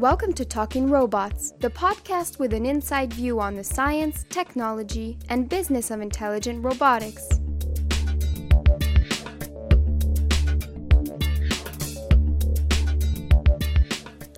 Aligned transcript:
Welcome 0.00 0.32
to 0.32 0.46
Talking 0.46 0.88
Robots, 0.88 1.52
the 1.58 1.68
podcast 1.68 2.38
with 2.38 2.54
an 2.54 2.64
inside 2.64 3.12
view 3.12 3.38
on 3.38 3.54
the 3.54 3.62
science, 3.62 4.24
technology, 4.30 5.18
and 5.28 5.46
business 5.46 5.90
of 5.90 6.00
intelligent 6.00 6.64
robotics. 6.64 7.28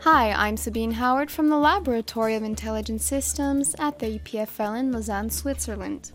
Hi, 0.00 0.32
I'm 0.32 0.56
Sabine 0.56 0.94
Hauert 0.94 1.30
from 1.30 1.48
the 1.48 1.56
Laboratory 1.56 2.34
of 2.34 2.42
Intelligent 2.42 3.00
Systems 3.00 3.76
at 3.78 4.00
the 4.00 4.18
EPFL 4.18 4.80
in 4.80 4.90
Lausanne, 4.90 5.30
Switzerland. 5.30 6.10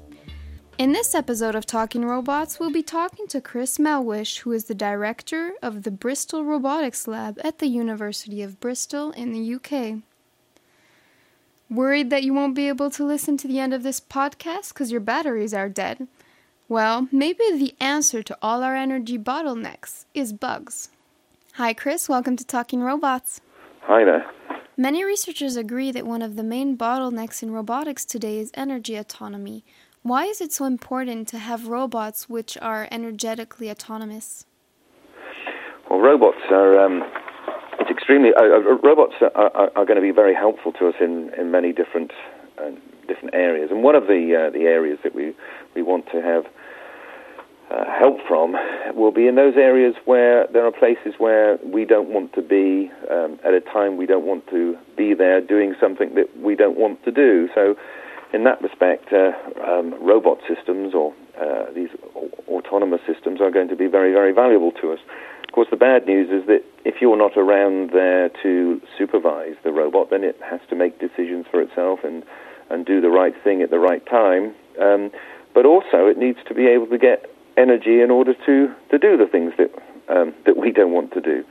In 0.77 0.91
this 0.91 1.15
episode 1.15 1.55
of 1.55 1.65
Talking 1.65 2.05
Robots, 2.05 2.59
we'll 2.59 2.69
be 2.69 2.83
talking 2.83 3.25
to 3.29 3.41
Chris 3.41 3.79
Melhuish, 3.79 4.41
who 4.41 4.51
is 4.51 4.65
the 4.65 4.75
director 4.75 5.53
of 5.59 5.81
the 5.81 5.89
Bristol 5.89 6.45
Robotics 6.45 7.07
Lab 7.07 7.39
at 7.43 7.57
the 7.57 7.65
University 7.65 8.43
of 8.43 8.59
Bristol 8.59 9.09
in 9.13 9.31
the 9.31 9.55
UK. 9.55 10.03
Worried 11.67 12.11
that 12.11 12.21
you 12.21 12.31
won't 12.31 12.53
be 12.53 12.67
able 12.67 12.91
to 12.91 13.03
listen 13.03 13.37
to 13.37 13.47
the 13.47 13.57
end 13.57 13.73
of 13.73 13.81
this 13.81 13.99
podcast 13.99 14.69
because 14.69 14.91
your 14.91 15.01
batteries 15.01 15.51
are 15.51 15.67
dead? 15.67 16.07
Well, 16.69 17.07
maybe 17.11 17.39
the 17.53 17.73
answer 17.79 18.21
to 18.21 18.37
all 18.39 18.61
our 18.61 18.75
energy 18.75 19.17
bottlenecks 19.17 20.05
is 20.13 20.31
bugs. 20.31 20.89
Hi, 21.53 21.73
Chris. 21.73 22.07
Welcome 22.07 22.35
to 22.35 22.45
Talking 22.45 22.81
Robots. 22.81 23.41
Hi 23.81 24.03
there. 24.03 24.29
Many 24.79 25.03
researchers 25.03 25.55
agree 25.55 25.91
that 25.91 26.05
one 26.05 26.21
of 26.21 26.35
the 26.35 26.43
main 26.43 26.77
bottlenecks 26.77 27.41
in 27.41 27.49
robotics 27.49 28.05
today 28.05 28.37
is 28.37 28.51
energy 28.53 28.95
autonomy, 28.95 29.63
why 30.07 30.25
is 30.25 30.41
it 30.41 30.53
so 30.53 30.65
important 30.65 31.27
to 31.29 31.37
have 31.37 31.67
robots 31.67 32.29
which 32.29 32.57
are 32.61 32.87
energetically 32.91 33.69
autonomous? 33.69 34.45
Well, 35.89 35.99
robots 35.99 36.41
are. 36.49 36.79
Um, 36.79 37.03
it's 37.79 37.89
extremely. 37.89 38.31
Uh, 38.33 38.43
uh, 38.43 38.59
robots 38.83 39.13
are, 39.21 39.31
are, 39.35 39.71
are, 39.75 39.85
going 39.85 39.95
to 39.95 40.01
be 40.01 40.11
very 40.11 40.33
helpful 40.33 40.71
to 40.73 40.87
us 40.87 40.95
in, 40.99 41.31
in 41.37 41.51
many 41.51 41.71
different 41.73 42.11
uh, 42.57 42.71
different 43.07 43.33
areas, 43.33 43.69
and 43.71 43.83
one 43.83 43.95
of 43.95 44.07
the 44.07 44.47
uh, 44.47 44.49
the 44.51 44.65
areas 44.65 44.99
that 45.03 45.13
we 45.15 45.33
we 45.75 45.81
want 45.81 46.05
to 46.11 46.21
have 46.21 46.45
uh, 47.69 47.85
help 47.99 48.17
from 48.27 48.55
will 48.95 49.11
be 49.11 49.27
in 49.27 49.35
those 49.35 49.55
areas 49.55 49.95
where 50.05 50.47
there 50.47 50.65
are 50.65 50.71
places 50.71 51.15
where 51.17 51.57
we 51.63 51.85
don't 51.85 52.09
want 52.09 52.33
to 52.33 52.41
be 52.41 52.91
um, 53.11 53.39
at 53.43 53.53
a 53.53 53.61
time 53.61 53.97
we 53.97 54.05
don't 54.05 54.25
want 54.25 54.47
to 54.47 54.77
be 54.95 55.13
there 55.13 55.41
doing 55.41 55.75
something 55.79 56.15
that 56.15 56.27
we 56.39 56.55
don't 56.55 56.77
want 56.77 57.03
to 57.03 57.11
do. 57.11 57.49
So 57.53 57.75
in 58.33 58.43
that 58.43 58.61
respect, 58.61 59.11
uh, 59.13 59.31
um, 59.65 59.93
robot 60.03 60.39
systems 60.47 60.93
or 60.93 61.13
uh, 61.39 61.71
these 61.73 61.89
autonomous 62.47 63.01
systems 63.07 63.39
are 63.41 63.51
going 63.51 63.67
to 63.69 63.75
be 63.75 63.87
very, 63.87 64.11
very 64.11 64.33
valuable 64.33 64.71
to 64.73 64.91
us. 64.91 64.99
Of 65.47 65.53
course, 65.53 65.67
the 65.71 65.77
bad 65.77 66.05
news 66.05 66.29
is 66.29 66.47
that 66.47 66.63
if 66.83 66.95
you're 67.01 67.17
not 67.17 67.37
around 67.37 67.91
there 67.91 68.29
to 68.43 68.81
supervise 68.97 69.55
the 69.63 69.71
robot, 69.71 70.09
then 70.09 70.23
it 70.23 70.37
has 70.43 70.59
to 70.69 70.75
make 70.75 70.99
decisions 70.99 71.45
for 71.49 71.61
itself 71.61 71.99
and, 72.03 72.23
and 72.69 72.85
do 72.85 73.01
the 73.01 73.09
right 73.09 73.33
thing 73.43 73.61
at 73.61 73.69
the 73.69 73.79
right 73.79 74.05
time. 74.05 74.53
Um, 74.79 75.11
but 75.53 75.65
also, 75.65 76.05
it 76.07 76.17
needs 76.17 76.39
to 76.47 76.53
be 76.53 76.67
able 76.67 76.87
to 76.87 76.97
get 76.97 77.25
energy 77.55 78.01
in 78.01 78.11
order 78.11 78.33
to, 78.45 78.73
to 78.91 78.99
do 78.99 79.17
the 79.17 79.25
things 79.25 79.53
that, 79.57 79.71
um, 80.09 80.33
that 80.45 80.57
we 80.57 80.71
don't 80.71 80.91
want 80.91 81.13
to 81.13 81.21
do. 81.21 81.43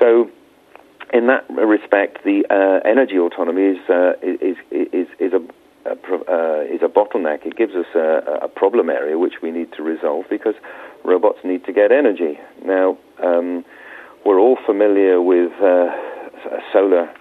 So, 0.00 0.30
in 1.12 1.26
that 1.26 1.44
respect, 1.50 2.24
the 2.24 2.46
uh, 2.48 2.88
energy 2.88 3.18
autonomy 3.18 3.76
is, 3.76 3.90
uh, 3.90 4.12
is, 4.22 4.56
is, 4.70 5.08
is, 5.18 5.32
a, 5.34 5.40
uh, 5.86 6.60
is 6.62 6.82
a 6.82 6.88
bottleneck. 6.88 7.46
It 7.46 7.56
gives 7.56 7.74
us 7.74 7.86
a, 7.94 8.44
a, 8.44 8.48
problem 8.48 8.88
area 8.88 9.18
which 9.18 9.42
we 9.42 9.50
need 9.50 9.72
to 9.72 9.82
resolve 9.82 10.26
because 10.30 10.54
robots 11.04 11.38
need 11.44 11.64
to 11.64 11.72
get 11.72 11.90
energy. 11.90 12.38
Now, 12.64 12.98
um, 13.22 13.64
we're 14.24 14.38
all 14.38 14.58
familiar 14.64 15.20
with 15.20 15.52
uh, 15.60 15.88
solar 16.72 17.12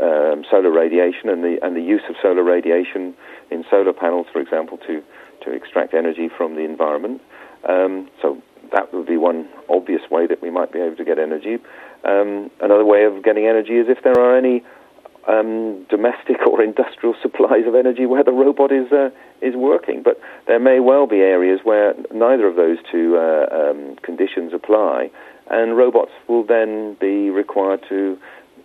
um, 0.00 0.44
solar 0.50 0.70
radiation 0.70 1.28
and 1.28 1.42
the 1.42 1.58
and 1.62 1.76
the 1.76 1.80
use 1.80 2.02
of 2.08 2.16
solar 2.20 2.42
radiation 2.42 3.14
in 3.50 3.64
solar 3.70 3.92
panels, 3.92 4.26
for 4.32 4.40
example, 4.40 4.78
to 4.86 5.02
to 5.44 5.52
extract 5.52 5.94
energy 5.94 6.28
from 6.28 6.54
the 6.54 6.62
environment. 6.62 7.20
Um, 7.68 8.08
so 8.22 8.40
that 8.72 8.92
would 8.92 9.06
be 9.06 9.16
one 9.16 9.48
obvious 9.68 10.02
way 10.10 10.26
that 10.26 10.42
we 10.42 10.50
might 10.50 10.72
be 10.72 10.80
able 10.80 10.96
to 10.96 11.04
get 11.04 11.18
energy. 11.18 11.58
Um, 12.04 12.50
another 12.60 12.84
way 12.84 13.04
of 13.04 13.22
getting 13.22 13.46
energy 13.46 13.74
is 13.74 13.86
if 13.88 14.02
there 14.02 14.18
are 14.18 14.36
any 14.36 14.64
um, 15.28 15.84
domestic 15.88 16.46
or 16.46 16.62
industrial 16.62 17.14
supplies 17.22 17.66
of 17.66 17.74
energy 17.74 18.06
where 18.06 18.24
the 18.24 18.32
robot 18.32 18.72
is 18.72 18.90
uh, 18.92 19.10
is 19.40 19.54
working. 19.54 20.02
But 20.02 20.20
there 20.46 20.60
may 20.60 20.80
well 20.80 21.06
be 21.06 21.16
areas 21.16 21.60
where 21.64 21.94
neither 22.12 22.46
of 22.46 22.56
those 22.56 22.78
two 22.90 23.16
uh, 23.16 23.46
um, 23.52 23.96
conditions 24.02 24.52
apply, 24.54 25.10
and 25.50 25.76
robots 25.76 26.12
will 26.28 26.44
then 26.44 26.96
be 27.00 27.30
required 27.30 27.84
to 27.88 28.18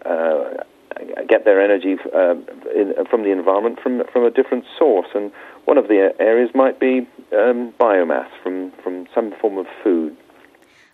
uh, 0.05 0.63
get 1.27 1.45
their 1.45 1.61
energy 1.61 1.95
uh, 2.13 2.35
in, 2.75 2.93
from 3.09 3.23
the 3.23 3.31
environment 3.31 3.79
from 3.81 4.03
from 4.11 4.25
a 4.25 4.31
different 4.31 4.65
source. 4.77 5.07
And 5.13 5.31
one 5.65 5.77
of 5.77 5.87
the 5.87 6.13
areas 6.19 6.51
might 6.53 6.79
be 6.79 7.07
um, 7.33 7.73
biomass 7.79 8.29
from 8.43 8.71
from 8.83 9.07
some 9.13 9.33
form 9.41 9.57
of 9.57 9.65
food. 9.83 10.15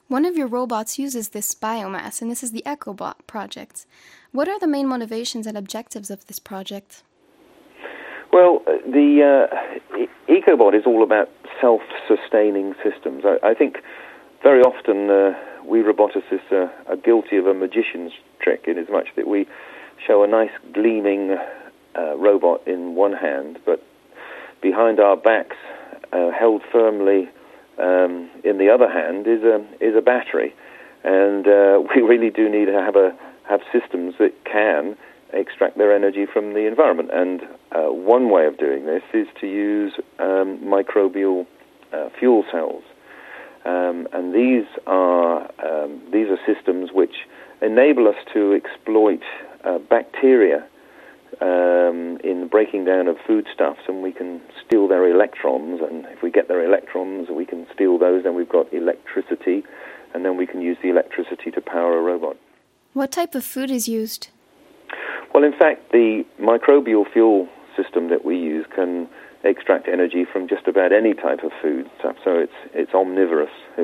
One 0.08 0.24
of 0.24 0.38
your 0.38 0.48
robots 0.48 0.98
uses 0.98 1.30
this 1.30 1.54
biomass, 1.54 2.22
and 2.22 2.32
this 2.32 2.42
is 2.42 2.52
the 2.52 2.64
EcoBot 2.66 3.16
project. 3.28 3.86
What 4.38 4.48
are 4.48 4.60
the 4.60 4.68
main 4.68 4.88
motivations 4.88 5.48
and 5.48 5.58
objectives 5.58 6.12
of 6.12 6.28
this 6.28 6.38
project? 6.38 7.02
Well, 8.32 8.62
the 8.86 9.50
uh, 9.50 9.98
EcoBot 10.30 10.76
is 10.78 10.84
all 10.86 11.02
about 11.02 11.28
self-sustaining 11.60 12.76
systems. 12.84 13.24
I, 13.26 13.40
I 13.42 13.54
think 13.56 13.78
very 14.44 14.62
often 14.62 15.10
uh, 15.10 15.34
we 15.66 15.80
roboticists 15.80 16.52
are, 16.52 16.72
are, 16.88 16.98
guilty 16.98 17.38
of 17.38 17.48
a 17.48 17.56
magician's 17.56 18.12
trick 18.40 18.66
in 18.68 18.78
as 18.78 18.88
much 18.92 19.08
that 19.16 19.26
we 19.26 19.48
show 20.06 20.22
a 20.22 20.28
nice 20.28 20.52
gleaming 20.72 21.36
uh, 21.98 22.16
robot 22.18 22.62
in 22.68 22.94
one 22.94 23.14
hand, 23.14 23.58
but 23.66 23.84
behind 24.62 25.00
our 25.00 25.18
backs, 25.18 25.58
uh, 26.14 26.30
held 26.30 26.62
firmly 26.72 27.28
um, 27.80 28.30
in 28.44 28.60
the 28.60 28.70
other 28.70 28.88
hand, 28.88 29.26
is 29.26 29.42
a 29.42 29.66
is 29.82 29.96
a 29.96 30.02
battery, 30.02 30.54
and 31.04 31.48
uh, 31.48 31.82
we 31.96 32.04
really 32.04 32.30
do 32.30 32.48
need 32.48 32.66
to 32.66 32.74
have 32.74 32.96
a 32.96 33.18
have 33.50 33.62
systems 33.72 34.16
that 34.20 34.34
can 34.46 34.98
extract 35.34 35.78
their 35.78 35.94
energy 35.94 36.26
from 36.32 36.54
the 36.54 36.68
environment. 36.68 37.10
And 37.14 37.42
uh, 37.72 37.92
one 37.92 38.30
way 38.30 38.46
of 38.46 38.58
doing 38.58 38.86
this 38.86 39.04
is 39.14 39.28
to 39.42 39.48
use 39.48 39.94
um, 40.20 40.60
microbial 40.64 41.46
uh, 41.94 42.10
fuel 42.18 42.44
cells. 42.52 42.84
Um, 43.66 44.08
and 44.14 44.34
these 44.34 44.66
are 44.86 45.42
um, 45.66 46.02
these 46.12 46.28
are 46.30 46.38
systems 46.46 46.92
which 46.94 47.28
enable 47.62 48.08
us 48.08 48.16
to 48.34 48.54
exploit 48.54 49.22
uh, 49.66 49.80
bacteria 49.80 50.66
um, 51.42 52.18
in 52.24 52.42
the 52.42 52.48
breaking 52.50 52.86
down 52.86 53.08
of 53.08 53.18
foodstuffs, 53.26 53.82
and 53.90 54.02
we 54.02 54.14
can 54.14 54.42
steal 54.66 54.88
their 54.88 55.10
electrons. 55.10 55.82
And 55.82 56.06
if 56.06 56.22
we 56.22 56.32
get 56.32 56.48
their 56.48 56.64
electrons, 56.64 57.28
we 57.30 57.46
can 57.46 57.68
steal 57.74 57.98
those. 57.98 58.24
Then 58.24 58.36
we've 58.36 58.48
got 58.48 58.72
electricity, 58.72 59.64
and 60.14 60.24
then 60.24 60.38
we 60.38 60.48
can 60.48 60.62
use 60.62 60.78
the 60.82 60.90
electricity 60.90 61.52
to 61.52 61.60
power 61.60 61.98
a 61.98 62.02
robot. 62.02 62.38
What 62.94 63.12
type 63.12 63.36
of 63.36 63.44
food 63.44 63.70
is 63.70 63.88
used? 63.88 64.30
Well, 65.34 65.44
in 65.44 65.54
fact, 65.54 65.92
the 65.92 66.26
microbial 66.40 67.12
fuel 67.12 67.48
system 67.76 68.10
that 68.10 68.26
we 68.26 68.38
use 68.38 68.66
can 68.74 69.08
extract 69.44 69.88
energy 69.88 70.26
from 70.26 70.48
just 70.48 70.68
about 70.68 70.92
any 70.92 71.14
type 71.14 71.44
of 71.44 71.52
food. 71.62 71.90
So, 72.02 72.14
it's 72.26 72.52
it's 72.74 72.94
omnivorous. 72.94 73.52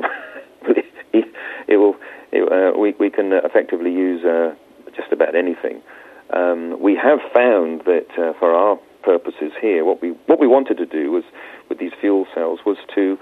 it, 1.12 1.76
will. 1.76 1.96
It, 2.32 2.42
uh, 2.50 2.78
we 2.78 2.94
we 2.98 3.10
can 3.10 3.32
effectively 3.32 3.92
use 3.92 4.24
uh, 4.24 4.54
just 4.96 5.12
about 5.12 5.34
anything. 5.34 5.80
Um, 6.30 6.80
we 6.80 6.96
have 6.96 7.20
found 7.32 7.82
that 7.82 8.06
uh, 8.18 8.32
for 8.38 8.52
our 8.52 8.76
purposes 9.02 9.52
here, 9.60 9.84
what 9.84 10.02
we 10.02 10.10
what 10.26 10.40
we 10.40 10.46
wanted 10.46 10.78
to 10.78 10.86
do 10.86 11.12
was 11.12 11.24
with 11.68 11.78
these 11.78 11.92
fuel 12.00 12.26
cells 12.34 12.60
was 12.66 12.78
to 12.94 13.18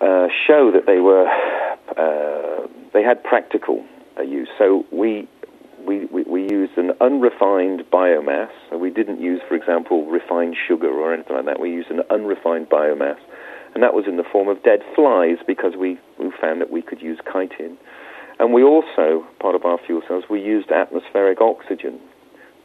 uh, 0.00 0.28
show 0.46 0.70
that 0.72 0.86
they 0.86 0.98
were 0.98 1.26
uh, 1.96 2.66
they 2.92 3.02
had 3.02 3.22
practical 3.24 3.84
use. 4.28 4.48
So 4.58 4.84
we, 4.92 5.28
we, 5.86 6.06
we, 6.06 6.22
we 6.24 6.42
used 6.42 6.76
an 6.76 6.92
unrefined 7.00 7.84
biomass. 7.92 8.50
So 8.70 8.78
we 8.78 8.90
didn't 8.90 9.20
use, 9.20 9.40
for 9.48 9.54
example, 9.54 10.06
refined 10.06 10.56
sugar 10.68 10.90
or 10.90 11.14
anything 11.14 11.36
like 11.36 11.46
that. 11.46 11.60
We 11.60 11.70
used 11.70 11.90
an 11.90 12.02
unrefined 12.10 12.68
biomass. 12.68 13.18
And 13.74 13.82
that 13.82 13.94
was 13.94 14.06
in 14.06 14.16
the 14.16 14.24
form 14.24 14.48
of 14.48 14.62
dead 14.62 14.80
flies 14.94 15.38
because 15.46 15.74
we, 15.78 15.98
we 16.18 16.32
found 16.40 16.60
that 16.60 16.70
we 16.70 16.82
could 16.82 17.00
use 17.00 17.18
chitin. 17.32 17.76
And 18.38 18.52
we 18.52 18.62
also, 18.62 19.26
part 19.38 19.54
of 19.54 19.64
our 19.64 19.78
fuel 19.86 20.02
cells, 20.08 20.24
we 20.28 20.40
used 20.40 20.70
atmospheric 20.70 21.40
oxygen 21.40 22.00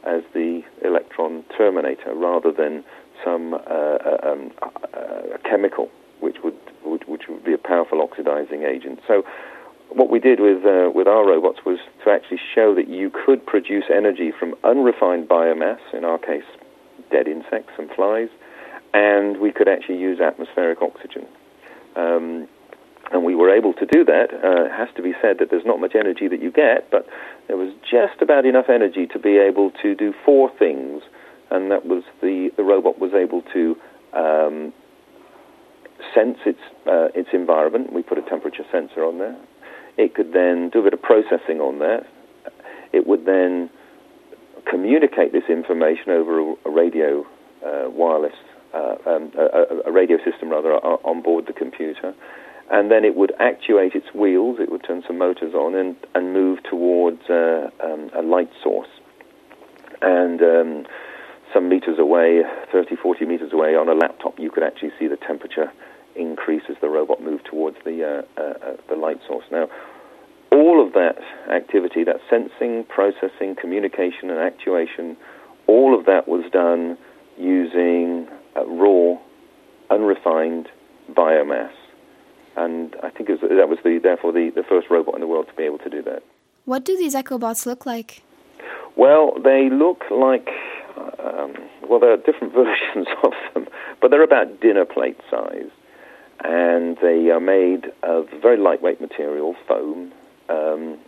as 0.04 0.22
the 0.34 0.62
electron 0.84 1.44
terminator 1.56 2.14
rather 2.14 2.50
than 2.52 2.84
some 3.24 3.54
uh, 3.54 3.58
uh 3.58 4.18
um, 4.22 4.52
uh, 4.94 5.38
chemical 5.48 5.90
which 6.20 6.36
would, 6.42 6.56
would, 6.84 7.06
which 7.08 7.22
would 7.28 7.44
be 7.44 7.52
a 7.52 7.58
powerful 7.58 8.00
oxidizing 8.00 8.62
agent. 8.62 9.00
So 9.06 9.22
what 9.90 10.10
we 10.10 10.18
did 10.18 10.40
with 10.40 10.64
uh, 10.64 10.90
with 10.94 11.06
our 11.06 11.26
robots 11.26 11.60
was 11.64 11.78
to 12.04 12.10
actually 12.10 12.40
show 12.54 12.74
that 12.74 12.88
you 12.88 13.10
could 13.10 13.46
produce 13.46 13.84
energy 13.90 14.32
from 14.38 14.54
unrefined 14.64 15.28
biomass, 15.28 15.80
in 15.92 16.04
our 16.04 16.18
case, 16.18 16.44
dead 17.10 17.28
insects 17.28 17.72
and 17.78 17.90
flies, 17.90 18.28
and 18.92 19.38
we 19.40 19.52
could 19.52 19.68
actually 19.68 19.98
use 19.98 20.20
atmospheric 20.20 20.82
oxygen. 20.82 21.26
Um, 21.96 22.48
And 23.12 23.22
we 23.24 23.36
were 23.36 23.54
able 23.54 23.72
to 23.74 23.86
do 23.86 24.04
that. 24.04 24.28
Uh, 24.34 24.64
it 24.66 24.72
has 24.72 24.88
to 24.96 25.02
be 25.02 25.14
said 25.22 25.38
that 25.38 25.48
there's 25.50 25.64
not 25.64 25.78
much 25.78 25.94
energy 25.94 26.26
that 26.26 26.42
you 26.42 26.50
get, 26.50 26.90
but 26.90 27.06
there 27.46 27.56
was 27.56 27.72
just 27.88 28.20
about 28.20 28.44
enough 28.44 28.68
energy 28.68 29.06
to 29.14 29.18
be 29.20 29.38
able 29.38 29.70
to 29.82 29.94
do 29.94 30.12
four 30.24 30.50
things. 30.58 31.02
And 31.48 31.70
that 31.70 31.86
was 31.86 32.02
the, 32.20 32.50
the 32.56 32.64
robot 32.64 32.98
was 32.98 33.14
able 33.14 33.42
to 33.54 33.76
um, 34.12 34.72
sense 36.12 36.38
its, 36.44 36.58
uh, 36.84 37.08
its 37.14 37.28
environment. 37.32 37.92
We 37.92 38.02
put 38.02 38.18
a 38.18 38.22
temperature 38.22 38.64
sensor 38.72 39.04
on 39.04 39.18
there. 39.18 39.36
It 39.96 40.14
could 40.14 40.32
then 40.32 40.70
do 40.70 40.80
a 40.80 40.82
bit 40.82 40.92
of 40.92 41.02
processing 41.02 41.60
on 41.60 41.78
that. 41.80 42.06
It 42.92 43.06
would 43.06 43.24
then 43.24 43.70
communicate 44.68 45.32
this 45.32 45.44
information 45.48 46.10
over 46.10 46.54
a, 46.64 46.70
radio 46.70 47.26
uh, 47.64 47.88
wireless, 47.90 48.34
uh, 48.74 48.96
um, 49.06 49.32
a, 49.38 49.88
a, 49.88 49.92
radio 49.92 50.18
system 50.24 50.50
rather, 50.50 50.72
on 50.74 51.22
board 51.22 51.46
the 51.46 51.52
computer 51.52 52.14
and 52.70 52.90
then 52.90 53.04
it 53.04 53.14
would 53.14 53.32
actuate 53.38 53.94
its 53.94 54.12
wheels, 54.14 54.58
it 54.58 54.70
would 54.70 54.82
turn 54.84 55.02
some 55.06 55.18
motors 55.18 55.54
on 55.54 55.74
and, 55.74 55.96
and 56.14 56.32
move 56.32 56.62
towards 56.64 57.22
uh, 57.30 57.70
um, 57.82 58.10
a 58.14 58.22
light 58.22 58.50
source. 58.62 58.88
And 60.02 60.42
um, 60.42 60.86
some 61.54 61.68
meters 61.68 61.98
away, 61.98 62.42
30, 62.72 62.96
40 62.96 63.24
meters 63.24 63.52
away, 63.52 63.76
on 63.76 63.88
a 63.88 63.94
laptop, 63.94 64.38
you 64.38 64.50
could 64.50 64.64
actually 64.64 64.90
see 64.98 65.06
the 65.06 65.16
temperature 65.16 65.72
increase 66.16 66.62
as 66.68 66.76
the 66.80 66.88
robot 66.88 67.22
moved 67.22 67.46
towards 67.46 67.76
the, 67.84 68.24
uh, 68.38 68.40
uh, 68.40 68.42
uh 68.42 68.76
the 68.88 68.96
light 68.96 69.18
source. 69.26 69.44
Now, 69.50 69.68
all 70.52 70.84
of 70.84 70.92
that 70.94 71.18
activity, 71.50 72.04
that 72.04 72.20
sensing, 72.30 72.84
processing, 72.84 73.56
communication, 73.60 74.30
and 74.30 74.38
actuation, 74.38 75.16
all 75.66 75.98
of 75.98 76.06
that 76.06 76.28
was 76.28 76.44
done 76.52 76.96
using 77.38 78.28
uh, 78.56 78.64
raw, 78.66 79.18
unrefined 79.90 80.68
biomass 81.12 81.72
and 82.56 82.96
I 83.02 83.10
think 83.10 83.28
was, 83.28 83.40
that 83.40 83.68
was 83.68 83.78
the 83.84 84.00
therefore 84.02 84.32
the, 84.32 84.50
the 84.54 84.62
first 84.62 84.88
robot 84.90 85.14
in 85.14 85.20
the 85.20 85.26
world 85.26 85.46
to 85.48 85.54
be 85.54 85.64
able 85.64 85.78
to 85.78 85.90
do 85.90 86.02
that. 86.02 86.22
What 86.64 86.84
do 86.84 86.96
these 86.96 87.14
EcoBots 87.14 87.66
look 87.66 87.86
like? 87.86 88.22
Well, 88.96 89.34
they 89.42 89.68
look 89.70 90.02
like 90.10 90.48
um, 90.96 91.54
well, 91.88 92.00
there 92.00 92.12
are 92.12 92.16
different 92.16 92.54
versions 92.54 93.06
of 93.22 93.32
them, 93.54 93.68
but 94.00 94.10
they're 94.10 94.24
about 94.24 94.60
dinner 94.60 94.84
plate 94.84 95.18
size, 95.30 95.70
and 96.44 96.96
they 97.02 97.30
are 97.30 97.40
made 97.40 97.86
of 98.02 98.26
very 98.40 98.56
lightweight 98.56 99.00
material, 99.00 99.54
foam. 99.66 100.12
Um, 100.48 100.98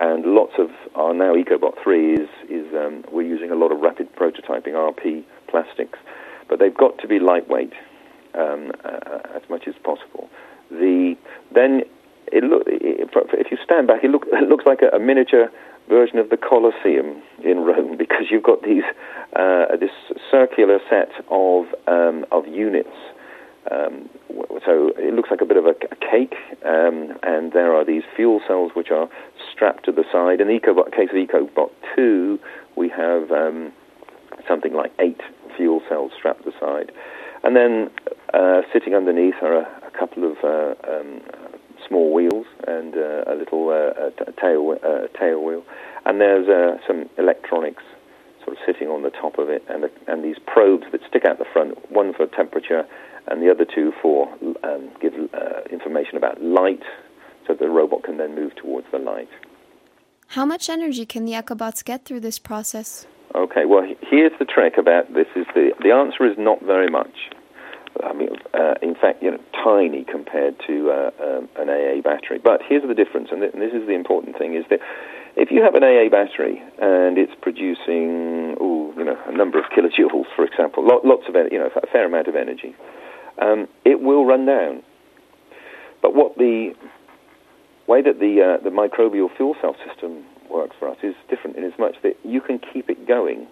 and 0.00 0.26
lots 0.26 0.54
of 0.58 0.70
our 0.96 1.14
now 1.14 1.34
EcoBot 1.34 1.82
3 1.82 2.14
is, 2.14 2.28
is 2.50 2.66
um, 2.74 3.04
we're 3.12 3.22
using 3.22 3.50
a 3.50 3.54
lot 3.54 3.70
of 3.70 3.80
rapid 3.80 4.14
prototyping 4.16 4.72
RP 4.74 5.22
plastics, 5.48 5.98
but 6.48 6.58
they've 6.58 6.76
got 6.76 6.98
to 6.98 7.08
be 7.08 7.18
lightweight 7.20 7.72
um, 8.34 8.72
uh, 8.84 9.20
as 9.34 9.42
much 9.48 9.68
as 9.68 9.74
possible 9.84 10.28
the 10.70 11.16
then 11.54 11.82
it 12.32 12.44
look 12.44 12.62
if 12.66 13.50
you 13.50 13.58
stand 13.64 13.86
back, 13.86 14.02
it, 14.02 14.10
look, 14.10 14.26
it 14.32 14.48
looks 14.48 14.64
like 14.66 14.80
a, 14.82 14.96
a, 14.96 14.98
miniature 14.98 15.50
version 15.88 16.18
of 16.18 16.30
the 16.30 16.36
Colosseum 16.36 17.22
in 17.44 17.58
Rome 17.58 17.96
because 17.98 18.26
you've 18.30 18.42
got 18.42 18.62
these 18.62 18.84
uh, 19.36 19.76
this 19.78 19.90
circular 20.30 20.78
set 20.88 21.10
of 21.30 21.66
um, 21.86 22.24
of 22.30 22.46
units. 22.46 22.96
Um, 23.70 24.10
so 24.64 24.92
it 24.96 25.14
looks 25.14 25.30
like 25.30 25.40
a 25.40 25.44
bit 25.44 25.56
of 25.56 25.66
a, 25.66 25.70
a 25.70 25.96
cake, 25.96 26.34
um, 26.64 27.16
and 27.22 27.52
there 27.52 27.74
are 27.74 27.84
these 27.84 28.02
fuel 28.16 28.40
cells 28.46 28.72
which 28.74 28.90
are 28.90 29.08
strapped 29.52 29.84
to 29.84 29.92
the 29.92 30.04
side. 30.10 30.40
In 30.40 30.48
the 30.48 30.58
EcoBot, 30.58 30.94
case 30.94 31.10
of 31.10 31.16
EcoBot 31.16 31.70
2, 31.96 32.38
we 32.76 32.88
have 32.88 33.30
um, 33.30 33.72
something 34.48 34.72
like 34.72 34.92
eight 34.98 35.20
fuel 35.56 35.82
cells 35.88 36.12
strapped 36.16 36.44
to 36.44 36.50
the 36.50 36.58
side. 36.58 36.92
And 37.42 37.54
then 37.54 37.90
uh, 38.32 38.62
sitting 38.72 38.94
underneath 38.94 39.34
are 39.42 39.58
a, 39.58 39.86
a 39.86 39.90
couple 39.98 40.24
of 40.24 40.38
uh, 40.42 40.74
um, 40.90 41.20
small 41.86 42.12
wheels 42.12 42.46
and 42.66 42.94
uh, 42.94 43.24
a 43.26 43.34
little 43.34 43.68
uh, 43.68 44.10
tail 44.40 44.78
uh, 44.82 45.06
tail 45.18 45.44
wheel, 45.44 45.62
and 46.06 46.20
there's 46.20 46.48
uh, 46.48 46.78
some 46.86 47.08
electronics 47.18 47.82
sort 48.44 48.56
of 48.56 48.62
sitting 48.66 48.88
on 48.88 49.02
the 49.02 49.10
top 49.10 49.38
of 49.38 49.48
it, 49.50 49.62
and 49.68 49.84
and 50.06 50.24
these 50.24 50.36
probes 50.46 50.84
that 50.92 51.00
stick 51.08 51.24
out 51.24 51.38
the 51.38 51.44
front, 51.52 51.90
one 51.90 52.14
for 52.14 52.26
temperature, 52.26 52.86
and 53.28 53.42
the 53.42 53.50
other 53.50 53.64
two 53.64 53.92
for 54.00 54.28
um, 54.62 54.90
give 55.00 55.14
information 55.70 56.16
about 56.16 56.42
light, 56.42 56.82
so 57.46 57.54
the 57.54 57.68
robot 57.68 58.02
can 58.04 58.16
then 58.16 58.34
move 58.34 58.54
towards 58.56 58.86
the 58.92 58.98
light. 58.98 59.28
How 60.28 60.44
much 60.44 60.68
energy 60.68 61.06
can 61.06 61.24
the 61.24 61.32
EcoBots 61.32 61.84
get 61.84 62.04
through 62.04 62.20
this 62.20 62.38
process? 62.38 63.06
Okay, 63.34 63.64
well, 63.64 63.86
here's 64.10 64.32
the 64.38 64.44
trick 64.44 64.78
about 64.78 65.12
this: 65.14 65.26
is 65.34 65.46
the 65.54 65.72
the 65.82 65.90
answer 65.90 66.24
is 66.24 66.36
not 66.38 66.62
very 66.62 66.88
much. 66.88 67.30
I 68.02 68.12
mean, 68.12 68.30
uh, 68.52 68.74
in 68.82 68.94
fact, 68.94 69.22
you 69.22 69.30
know, 69.30 69.38
tiny 69.52 70.04
compared 70.04 70.56
to 70.66 70.90
uh, 70.90 71.10
um, 71.22 71.48
an 71.56 71.70
AA 71.70 72.00
battery. 72.02 72.40
But 72.42 72.60
here's 72.68 72.82
the 72.82 72.94
difference, 72.94 73.28
and, 73.30 73.40
th- 73.40 73.52
and, 73.52 73.62
this 73.62 73.72
is 73.72 73.86
the 73.86 73.94
important 73.94 74.36
thing: 74.36 74.54
is 74.54 74.64
that 74.70 74.80
if 75.36 75.50
you 75.50 75.62
have 75.62 75.74
an 75.74 75.82
AA 75.82 76.08
battery 76.08 76.62
and 76.78 77.18
it's 77.18 77.34
producing, 77.40 78.56
ooh, 78.60 78.92
you 78.96 79.04
know, 79.04 79.18
a 79.26 79.32
number 79.32 79.58
of 79.58 79.66
kilojoules, 79.66 80.26
for 80.34 80.44
example, 80.44 80.84
lots 80.86 81.24
of, 81.28 81.34
you 81.50 81.58
know, 81.58 81.70
a 81.74 81.86
fair 81.86 82.06
amount 82.06 82.28
of 82.28 82.36
energy, 82.36 82.74
um, 83.40 83.68
it 83.84 84.00
will 84.00 84.24
run 84.24 84.46
down. 84.46 84.82
But 86.02 86.14
what 86.14 86.36
the 86.36 86.74
way 87.86 88.02
that 88.02 88.18
the 88.20 88.58
uh, 88.58 88.62
the 88.62 88.70
microbial 88.70 89.34
fuel 89.36 89.56
cell 89.60 89.76
system 89.86 90.24
works 90.50 90.76
for 90.78 90.88
us 90.88 90.98
is 91.02 91.14
different 91.28 91.56
in 91.56 91.64
as 91.64 91.78
much 91.78 91.96
that 92.02 92.16
you 92.24 92.40
can 92.40 92.58
keep 92.58 92.88
it 92.90 93.06
going. 93.06 93.46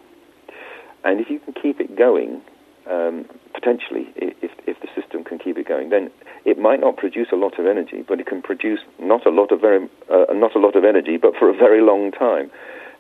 And 1.04 1.20
if 1.20 1.30
you 1.30 1.40
can 1.40 1.54
keep 1.54 1.80
it 1.80 1.96
going, 1.96 2.42
um, 2.88 3.26
potentially, 3.54 4.08
if, 4.16 4.50
if 4.66 4.76
the 4.80 4.88
system 5.00 5.24
can 5.24 5.38
keep 5.38 5.58
it 5.58 5.66
going, 5.68 5.90
then 5.90 6.10
it 6.44 6.58
might 6.58 6.80
not 6.80 6.96
produce 6.96 7.28
a 7.32 7.36
lot 7.36 7.58
of 7.58 7.66
energy, 7.66 8.04
but 8.06 8.20
it 8.20 8.26
can 8.26 8.42
produce 8.42 8.80
not 8.98 9.26
a 9.26 9.30
lot 9.30 9.52
of 9.52 9.60
very, 9.60 9.88
uh, 10.10 10.32
not 10.32 10.54
a 10.56 10.58
lot 10.58 10.76
of 10.76 10.84
energy, 10.84 11.16
but 11.16 11.34
for 11.38 11.48
a 11.48 11.56
very 11.56 11.80
long 11.80 12.10
time. 12.10 12.50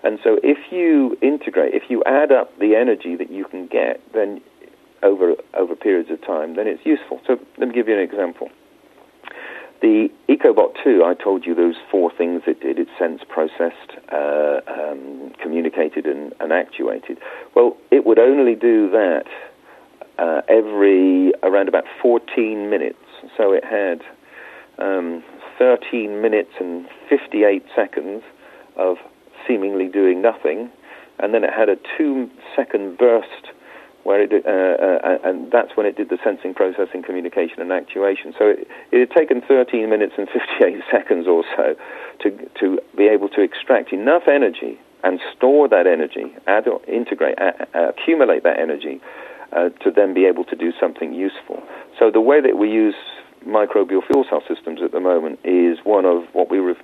And 0.04 0.18
so, 0.22 0.38
if 0.42 0.58
you 0.72 1.16
integrate, 1.22 1.74
if 1.74 1.84
you 1.88 2.02
add 2.04 2.32
up 2.32 2.58
the 2.58 2.74
energy 2.74 3.14
that 3.16 3.30
you 3.30 3.44
can 3.44 3.66
get, 3.66 4.00
then 4.12 4.40
over 5.02 5.34
over 5.54 5.74
periods 5.74 6.10
of 6.10 6.20
time, 6.24 6.56
then 6.56 6.66
it's 6.66 6.84
useful. 6.84 7.20
So, 7.26 7.38
let 7.58 7.68
me 7.68 7.74
give 7.74 7.88
you 7.88 7.94
an 7.94 8.00
example. 8.00 8.50
The 9.82 10.10
EcoBot 10.28 10.76
2, 10.84 11.02
I 11.04 11.14
told 11.14 11.44
you 11.44 11.56
those 11.56 11.74
four 11.90 12.12
things 12.16 12.42
it 12.46 12.60
did. 12.60 12.78
It 12.78 12.86
sensed, 12.96 13.28
processed, 13.28 13.90
uh, 14.12 14.60
um, 14.68 15.32
communicated, 15.42 16.06
and, 16.06 16.32
and, 16.38 16.52
actuated. 16.52 17.18
Well, 17.56 17.76
it 17.90 18.06
would 18.06 18.20
only 18.20 18.54
do 18.54 18.88
that 18.90 19.24
uh, 20.18 20.42
every 20.48 21.32
around 21.42 21.66
about 21.66 21.82
14 22.00 22.70
minutes. 22.70 22.98
So 23.36 23.52
it 23.52 23.64
had 23.64 24.02
um, 24.78 25.24
13 25.58 26.22
minutes 26.22 26.52
and 26.60 26.86
58 27.08 27.64
seconds 27.74 28.22
of 28.76 28.98
seemingly 29.48 29.88
doing 29.88 30.22
nothing, 30.22 30.70
and 31.18 31.34
then 31.34 31.42
it 31.42 31.50
had 31.52 31.68
a 31.68 31.76
two 31.98 32.30
second 32.54 32.98
burst 32.98 33.50
where 34.04 34.22
it 34.22 34.32
uh, 34.32 34.48
uh, 34.48 35.28
and 35.28 35.50
that's 35.52 35.76
when 35.76 35.86
it 35.86 35.96
did 35.96 36.08
the 36.08 36.18
sensing, 36.24 36.54
processing, 36.54 37.02
communication, 37.02 37.60
and 37.60 37.72
actuation. 37.72 38.34
So 38.38 38.48
it, 38.48 38.68
it, 38.90 39.00
had 39.00 39.10
taken 39.10 39.42
13 39.42 39.88
minutes 39.88 40.14
and 40.18 40.28
58 40.28 40.82
seconds 40.90 41.26
or 41.26 41.44
so 41.56 41.74
to 42.22 42.50
to 42.60 42.80
be 42.96 43.06
able 43.06 43.28
to 43.30 43.42
extract 43.42 43.92
enough 43.92 44.24
energy 44.26 44.78
and 45.04 45.20
store 45.34 45.68
that 45.68 45.86
energy, 45.86 46.34
add, 46.46 46.66
integrate, 46.86 47.36
accumulate 47.74 48.44
that 48.44 48.58
energy 48.58 49.00
uh, 49.52 49.68
to 49.82 49.90
then 49.90 50.14
be 50.14 50.26
able 50.26 50.44
to 50.44 50.56
do 50.56 50.72
something 50.78 51.12
useful. 51.12 51.62
So 51.98 52.10
the 52.10 52.20
way 52.20 52.40
that 52.40 52.56
we 52.56 52.70
use 52.70 52.94
microbial 53.46 54.06
fuel 54.06 54.24
cell 54.30 54.42
systems 54.46 54.80
at 54.82 54.92
the 54.92 55.00
moment 55.00 55.40
is 55.44 55.78
one 55.84 56.04
of 56.04 56.22
what 56.32 56.50
we 56.50 56.58
ref, 56.58 56.76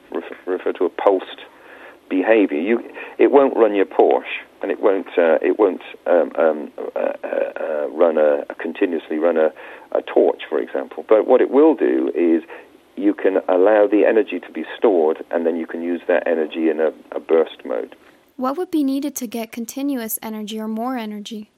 refer 0.46 0.72
to 0.72 0.84
a 0.84 0.88
pulsed 0.88 1.42
behavior. 2.10 2.58
You, 2.60 2.82
it 3.18 3.30
won't 3.30 3.56
run 3.56 3.74
your 3.74 3.86
Porsche 3.86 4.42
and 4.62 4.70
it 4.70 4.80
won't 4.80 5.08
uh, 5.16 5.38
it 5.40 5.58
won't 5.58 5.82
um, 6.06 6.32
um, 6.36 6.72
uh, 6.96 7.12
uh, 7.24 7.88
run 7.90 8.18
a, 8.18 8.44
continuously 8.54 9.18
run 9.18 9.36
a, 9.36 9.52
a, 9.92 10.02
torch, 10.02 10.42
for 10.48 10.58
example. 10.58 11.04
But 11.08 11.26
what 11.26 11.40
it 11.40 11.50
will 11.50 11.74
do 11.74 12.10
is 12.14 12.42
you 12.96 13.14
can 13.14 13.38
allow 13.48 13.86
the 13.86 14.04
energy 14.04 14.40
to 14.40 14.50
be 14.50 14.64
stored, 14.76 15.24
and 15.30 15.46
then 15.46 15.56
you 15.56 15.66
can 15.66 15.82
use 15.82 16.00
that 16.08 16.26
energy 16.26 16.68
in 16.68 16.80
a, 16.80 16.92
a 17.12 17.20
burst 17.20 17.64
mode. 17.64 17.94
What 18.36 18.56
would 18.56 18.70
be 18.70 18.84
needed 18.84 19.14
to 19.16 19.26
get 19.26 19.52
continuous 19.52 20.18
energy 20.22 20.60
or 20.60 20.68
more 20.68 20.96
energy? 20.96 21.50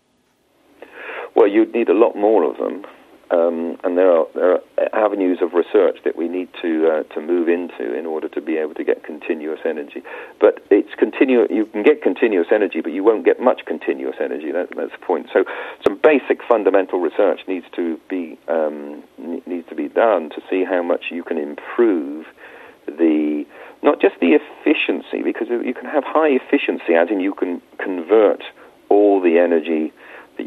Well, 1.35 1.47
you'd 1.47 1.73
need 1.73 1.88
a 1.88 1.95
lot 1.95 2.16
more 2.16 2.45
of 2.45 2.57
them. 2.59 2.85
Um, 3.31 3.79
and 3.85 3.97
there 3.97 4.11
are, 4.11 4.27
there 4.35 4.53
are 4.55 4.61
avenues 4.93 5.39
of 5.41 5.53
research 5.53 5.99
that 6.05 6.17
we 6.17 6.29
need 6.29 6.49
to 6.63 6.89
uh, 6.91 7.15
to 7.15 7.21
move 7.21 7.49
into 7.49 7.97
in 7.97 8.05
order 8.05 8.29
to 8.29 8.41
be 8.41 8.57
able 8.57 8.75
to 8.75 8.83
get 8.83 9.05
continuous 9.05 9.61
energy. 9.65 10.03
But 10.41 10.65
it's 10.71 10.95
continuous. 10.99 11.49
You 11.51 11.67
can 11.67 11.85
get 11.85 12.03
continuous 12.03 12.49
energy, 12.51 12.81
but 12.81 12.93
you 12.93 13.05
won't 13.05 13.25
get 13.25 13.41
much 13.41 13.65
continuous 13.67 14.17
energy. 14.21 14.51
That, 14.51 14.75
that's 14.77 14.93
the 14.93 15.07
point. 15.07 15.29
So 15.33 15.45
some 15.87 15.97
basic 16.03 16.43
fundamental 16.43 16.99
research 16.99 17.41
needs 17.47 17.67
to 17.77 18.01
be 18.09 18.37
um, 18.49 19.05
needs 19.47 19.69
to 19.69 19.77
be 19.77 19.89
done 19.89 20.31
to 20.31 20.43
see 20.51 20.65
how 20.65 20.83
much 20.83 21.07
you 21.11 21.23
can 21.23 21.39
improve 21.39 22.27
the 22.87 23.47
not 23.83 24.01
just 24.01 24.19
the 24.21 24.39
efficiency, 24.41 25.23
because 25.23 25.49
you 25.49 25.73
can 25.73 25.87
have 25.87 26.05
high 26.05 26.29
efficiency, 26.29 26.95
as 26.95 27.09
in 27.11 27.21
you 27.21 27.33
can 27.33 27.63
convert 27.79 28.43
all 28.89 29.21
the 29.21 29.39
energy 29.39 29.93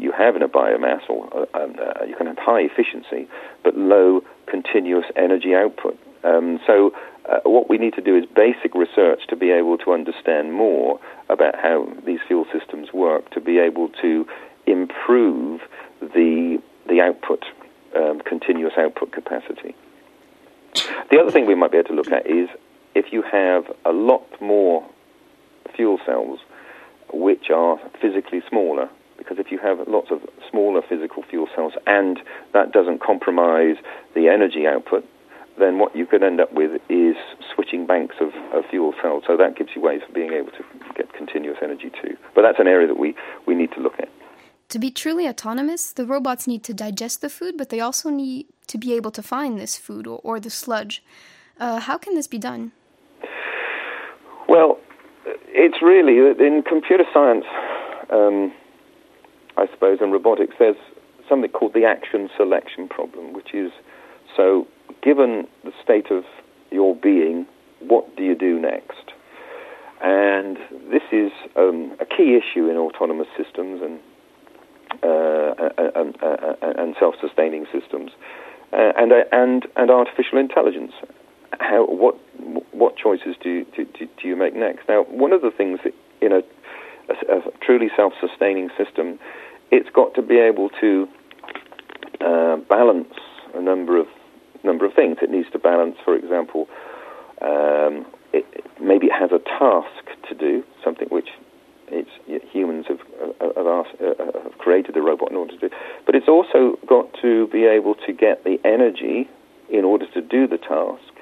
you 0.04 0.12
have 0.12 0.36
in 0.36 0.42
a 0.42 0.48
biomass, 0.48 1.08
or 1.08 1.48
uh, 1.54 1.58
uh, 1.58 2.04
you 2.06 2.14
can 2.14 2.26
have 2.26 2.38
high 2.38 2.60
efficiency, 2.60 3.26
but 3.64 3.76
low 3.76 4.22
continuous 4.46 5.06
energy 5.16 5.54
output. 5.54 5.98
Um, 6.22 6.60
so, 6.66 6.92
uh, 7.28 7.40
what 7.44 7.68
we 7.68 7.78
need 7.78 7.94
to 7.94 8.02
do 8.02 8.16
is 8.16 8.24
basic 8.26 8.74
research 8.74 9.26
to 9.28 9.36
be 9.36 9.50
able 9.50 9.78
to 9.78 9.92
understand 9.92 10.52
more 10.52 11.00
about 11.28 11.54
how 11.56 11.88
these 12.06 12.20
fuel 12.28 12.46
systems 12.52 12.92
work, 12.92 13.30
to 13.30 13.40
be 13.40 13.58
able 13.58 13.88
to 14.02 14.26
improve 14.66 15.62
the 16.00 16.62
the 16.88 17.00
output, 17.00 17.44
um, 17.96 18.20
continuous 18.20 18.74
output 18.76 19.10
capacity. 19.10 19.74
The 21.10 21.18
other 21.18 21.30
thing 21.30 21.46
we 21.46 21.54
might 21.54 21.72
be 21.72 21.78
able 21.78 21.88
to 21.88 21.94
look 21.94 22.12
at 22.12 22.26
is 22.26 22.48
if 22.94 23.12
you 23.12 23.22
have 23.22 23.64
a 23.84 23.92
lot 23.92 24.24
more 24.40 24.84
fuel 25.74 25.98
cells 26.04 26.40
which 27.12 27.48
are 27.50 27.78
physically 28.00 28.42
smaller, 28.48 28.88
because 29.16 29.38
if 29.38 29.50
you 29.50 29.58
have 29.58 29.78
lots 29.86 30.10
of 30.10 30.20
smaller 30.50 30.82
physical 30.88 31.22
fuel 31.22 31.48
cells 31.54 31.72
and 31.86 32.18
that 32.52 32.72
doesn't 32.72 33.00
compromise 33.00 33.76
the 34.14 34.28
energy 34.28 34.66
output, 34.66 35.04
then 35.58 35.78
what 35.78 35.94
you 35.94 36.04
could 36.06 36.22
end 36.22 36.40
up 36.40 36.52
with 36.52 36.80
is 36.88 37.16
switching 37.54 37.86
banks 37.86 38.16
of, 38.20 38.30
of 38.52 38.64
fuel 38.70 38.92
cells. 39.00 39.24
So 39.26 39.36
that 39.36 39.56
gives 39.56 39.70
you 39.74 39.82
ways 39.82 40.02
of 40.06 40.14
being 40.14 40.32
able 40.32 40.50
to 40.52 40.64
get 40.96 41.12
continuous 41.12 41.58
energy 41.62 41.90
too. 42.02 42.16
But 42.34 42.42
that's 42.42 42.58
an 42.58 42.66
area 42.66 42.88
that 42.88 42.98
we, 42.98 43.14
we 43.46 43.54
need 43.54 43.70
to 43.72 43.80
look 43.80 43.94
at. 43.98 44.08
To 44.70 44.78
be 44.78 44.90
truly 44.90 45.28
autonomous, 45.28 45.92
the 45.92 46.06
robots 46.06 46.46
need 46.46 46.64
to 46.64 46.74
digest 46.74 47.20
the 47.20 47.30
food, 47.30 47.56
but 47.56 47.68
they 47.68 47.80
also 47.80 48.10
need 48.10 48.46
to 48.66 48.78
be 48.78 48.94
able 48.94 49.10
to 49.12 49.22
find 49.22 49.58
this 49.58 49.76
food 49.76 50.06
or, 50.06 50.20
or 50.24 50.40
the 50.40 50.50
sludge. 50.50 51.04
Uh, 51.60 51.78
how 51.80 51.98
can 51.98 52.14
this 52.14 52.26
be 52.26 52.38
done? 52.38 52.72
Well, 54.48 54.78
it's 55.48 55.80
really 55.80 56.18
in 56.18 56.62
computer 56.66 57.04
science, 57.12 57.44
um, 58.10 58.52
I 59.56 59.66
suppose, 59.72 59.98
and 60.00 60.12
robotics. 60.12 60.54
There's 60.58 60.76
something 61.28 61.50
called 61.50 61.74
the 61.74 61.84
action 61.84 62.28
selection 62.36 62.88
problem, 62.88 63.32
which 63.32 63.54
is 63.54 63.72
so 64.36 64.66
given 65.02 65.46
the 65.64 65.72
state 65.82 66.10
of 66.10 66.24
your 66.70 66.94
being, 66.94 67.46
what 67.80 68.16
do 68.16 68.22
you 68.24 68.34
do 68.34 68.58
next? 68.58 69.12
And 70.02 70.58
this 70.90 71.02
is 71.12 71.30
um, 71.56 71.96
a 72.00 72.04
key 72.04 72.36
issue 72.36 72.68
in 72.68 72.76
autonomous 72.76 73.28
systems 73.36 73.80
and 73.82 74.00
uh, 75.02 75.70
and, 75.94 76.16
uh, 76.22 76.54
and 76.60 76.94
self-sustaining 76.98 77.66
systems, 77.72 78.10
uh, 78.72 78.92
and 78.96 79.12
and 79.32 79.66
and 79.76 79.90
artificial 79.90 80.38
intelligence. 80.38 80.92
How 81.60 81.86
what 81.86 82.16
what 82.72 82.96
choices 82.96 83.36
do, 83.42 83.64
do, 83.76 83.86
do 83.96 84.28
you 84.28 84.36
make 84.36 84.54
next? 84.54 84.88
Now, 84.88 85.04
one 85.04 85.32
of 85.32 85.42
the 85.42 85.50
things 85.50 85.80
that 85.84 85.94
in 86.20 86.32
a, 86.32 86.42
a, 87.08 87.36
a 87.36 87.40
truly 87.62 87.90
self-sustaining 87.96 88.70
system, 88.76 89.18
it's 89.70 89.88
got 89.90 90.14
to 90.14 90.22
be 90.22 90.38
able 90.38 90.70
to 90.80 91.08
uh, 92.20 92.56
balance 92.68 93.14
a 93.54 93.60
number 93.60 93.98
of 93.98 94.06
number 94.62 94.86
of 94.86 94.94
things. 94.94 95.18
It 95.20 95.30
needs 95.30 95.50
to 95.52 95.58
balance, 95.58 95.96
for 96.04 96.16
example, 96.16 96.68
um, 97.42 98.06
it, 98.32 98.46
maybe 98.80 99.06
it 99.06 99.12
has 99.12 99.30
a 99.30 99.38
task 99.38 100.04
to 100.28 100.34
do, 100.34 100.64
something 100.82 101.08
which 101.08 101.28
humans 102.50 102.86
have, 102.88 103.00
have, 103.40 103.66
asked, 103.66 103.94
uh, 104.00 104.40
have 104.42 104.58
created 104.58 104.94
the 104.94 105.02
robot 105.02 105.30
in 105.30 105.36
order 105.36 105.52
to 105.52 105.68
do. 105.68 105.74
But 106.06 106.14
it's 106.14 106.28
also 106.28 106.78
got 106.86 107.12
to 107.22 107.46
be 107.48 107.64
able 107.64 107.94
to 108.06 108.12
get 108.12 108.44
the 108.44 108.58
energy 108.64 109.28
in 109.70 109.84
order 109.84 110.06
to 110.12 110.20
do 110.20 110.46
the 110.46 110.58
task. 110.58 111.13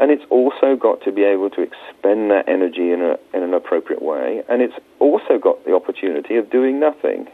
And 0.00 0.10
it's 0.10 0.24
also 0.30 0.76
got 0.76 1.02
to 1.04 1.12
be 1.12 1.24
able 1.24 1.50
to 1.50 1.60
expend 1.60 2.30
that 2.30 2.48
energy 2.48 2.90
in, 2.90 3.02
a, 3.02 3.18
in 3.36 3.42
an 3.42 3.52
appropriate 3.52 4.00
way. 4.00 4.42
And 4.48 4.62
it's 4.62 4.74
also 4.98 5.38
got 5.38 5.62
the 5.66 5.74
opportunity 5.74 6.36
of 6.36 6.50
doing 6.50 6.80
nothing 6.80 7.28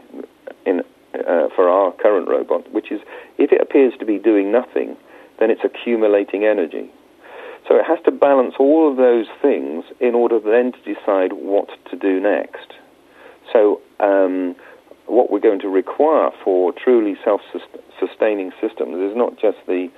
in, 0.66 0.80
uh, 1.14 1.48
for 1.54 1.68
our 1.68 1.92
current 1.92 2.28
robot, 2.28 2.70
which 2.72 2.90
is 2.90 3.00
if 3.38 3.52
it 3.52 3.60
appears 3.60 3.94
to 4.00 4.04
be 4.04 4.18
doing 4.18 4.50
nothing, 4.50 4.96
then 5.38 5.50
it's 5.50 5.62
accumulating 5.62 6.44
energy. 6.44 6.90
So 7.68 7.76
it 7.76 7.84
has 7.86 7.98
to 8.04 8.10
balance 8.10 8.54
all 8.58 8.90
of 8.90 8.96
those 8.96 9.26
things 9.40 9.84
in 10.00 10.14
order 10.14 10.40
then 10.40 10.72
to 10.72 10.94
decide 10.94 11.32
what 11.32 11.68
to 11.90 11.96
do 11.96 12.18
next. 12.18 12.74
So 13.52 13.80
um, 14.00 14.56
what 15.06 15.30
we're 15.30 15.40
going 15.40 15.60
to 15.60 15.68
require 15.68 16.30
for 16.42 16.72
truly 16.72 17.16
self-sustaining 17.24 18.52
systems 18.60 18.96
is 19.10 19.16
not 19.16 19.38
just 19.38 19.58
the 19.66 19.88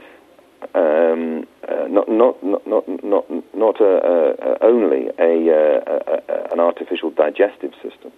um, 0.74 1.46
uh, 1.68 1.86
not 1.88 2.08
not 2.08 2.42
not 2.42 2.66
not 2.66 3.04
not 3.04 3.24
not 3.54 3.80
a, 3.80 4.34
a, 4.40 4.64
only 4.64 5.08
a, 5.18 5.48
a, 5.48 6.52
an 6.52 6.60
artificial 6.60 7.10
digestive 7.10 7.72
system, 7.82 8.12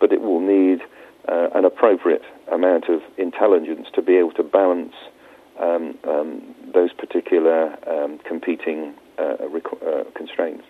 but 0.00 0.12
it 0.12 0.20
will 0.20 0.40
need 0.40 0.80
uh, 1.28 1.48
an 1.54 1.64
appropriate 1.64 2.22
amount 2.52 2.88
of 2.88 3.00
intelligence 3.18 3.88
to 3.94 4.02
be 4.02 4.16
able 4.16 4.32
to 4.32 4.42
balance 4.42 4.94
um, 5.60 5.98
um, 6.08 6.54
those 6.72 6.92
particular 6.92 7.76
um, 7.88 8.18
competing 8.26 8.94
uh, 9.18 9.36
uh, 9.42 10.04
constraints. 10.14 10.64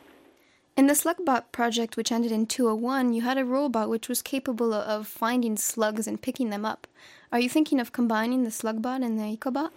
In 0.76 0.88
the 0.88 0.92
Slugbot 0.94 1.44
project, 1.52 1.96
which 1.96 2.12
ended 2.12 2.30
in 2.30 2.46
201, 2.46 3.14
you 3.14 3.22
had 3.22 3.38
a 3.38 3.44
robot 3.44 3.88
which 3.88 4.08
was 4.08 4.20
capable 4.20 4.74
of 4.74 5.06
finding 5.06 5.56
slugs 5.56 6.06
and 6.06 6.20
picking 6.20 6.50
them 6.50 6.66
up. 6.66 6.86
Are 7.32 7.40
you 7.40 7.48
thinking 7.48 7.80
of 7.80 7.92
combining 7.92 8.44
the 8.44 8.50
Slugbot 8.50 9.02
and 9.04 9.18
the 9.18 9.36
Ecobot? 9.36 9.70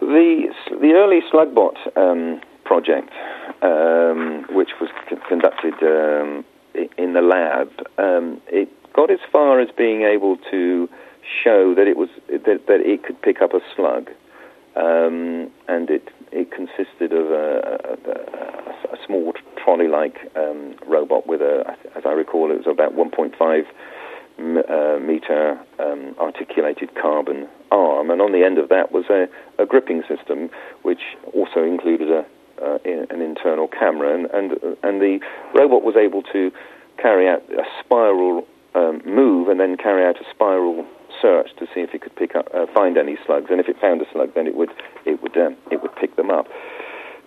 The 0.00 0.52
the 0.80 0.92
early 0.92 1.20
Slugbot 1.30 1.76
um, 1.96 2.40
project, 2.64 3.10
um, 3.62 4.46
which 4.50 4.70
was 4.80 4.90
c- 5.08 5.16
conducted 5.28 5.74
um, 5.82 6.44
in 6.96 7.14
the 7.14 7.22
lab, 7.22 7.70
um, 7.98 8.40
it 8.46 8.68
got 8.92 9.10
as 9.10 9.18
far 9.32 9.60
as 9.60 9.68
being 9.76 10.02
able 10.02 10.36
to 10.50 10.88
show 11.44 11.74
that 11.74 11.86
it 11.86 11.96
was 11.96 12.08
that, 12.28 12.66
that 12.66 12.80
it 12.80 13.02
could 13.02 13.20
pick 13.22 13.42
up 13.42 13.54
a 13.54 13.60
slug, 13.74 14.10
um, 14.76 15.50
and 15.66 15.90
it 15.90 16.08
it 16.30 16.50
consisted 16.52 17.12
of 17.12 17.30
a, 17.30 17.98
a, 18.06 18.94
a 18.94 18.96
small 19.06 19.32
trolley-like 19.56 20.16
um, 20.36 20.74
robot 20.86 21.26
with 21.26 21.40
a, 21.40 21.76
as 21.96 22.04
I 22.06 22.12
recall, 22.12 22.50
it 22.50 22.58
was 22.58 22.66
about 22.66 22.94
1.5 22.94 23.64
uh, 24.38 24.98
meter 25.00 25.58
um, 25.78 26.14
articulated 26.18 26.94
carbon 26.94 27.48
arm, 27.70 28.10
and 28.10 28.20
on 28.20 28.32
the 28.32 28.44
end 28.44 28.58
of 28.58 28.68
that 28.68 28.92
was 28.92 29.04
a, 29.10 29.28
a 29.60 29.66
gripping 29.66 30.02
system, 30.08 30.48
which 30.82 31.00
also 31.34 31.62
included 31.62 32.10
a, 32.10 32.24
uh, 32.62 32.78
in, 32.84 33.06
an 33.10 33.20
internal 33.20 33.68
camera, 33.68 34.14
and, 34.14 34.26
and 34.30 34.76
and 34.82 35.00
the 35.00 35.20
robot 35.54 35.82
was 35.82 35.96
able 35.96 36.22
to 36.22 36.50
carry 36.96 37.28
out 37.28 37.42
a 37.52 37.64
spiral 37.80 38.46
um, 38.74 39.00
move 39.04 39.48
and 39.48 39.60
then 39.60 39.76
carry 39.76 40.04
out 40.04 40.16
a 40.20 40.24
spiral 40.30 40.86
search 41.20 41.50
to 41.58 41.66
see 41.74 41.80
if 41.80 41.94
it 41.94 42.02
could 42.02 42.14
pick 42.14 42.34
up, 42.34 42.48
uh, 42.54 42.66
find 42.72 42.96
any 42.96 43.16
slugs, 43.26 43.46
and 43.50 43.60
if 43.60 43.68
it 43.68 43.76
found 43.80 44.00
a 44.00 44.04
slug, 44.12 44.34
then 44.34 44.46
it 44.46 44.54
would 44.54 44.70
it 45.04 45.22
would 45.22 45.36
um, 45.36 45.56
it 45.70 45.82
would 45.82 45.94
pick 45.96 46.16
them 46.16 46.30
up. 46.30 46.46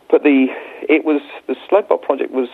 But 0.09 0.23
the 0.23 0.47
it 0.87 1.05
was 1.05 1.21
the 1.47 1.55
Slugbot 1.69 2.01
project 2.01 2.31
was 2.31 2.49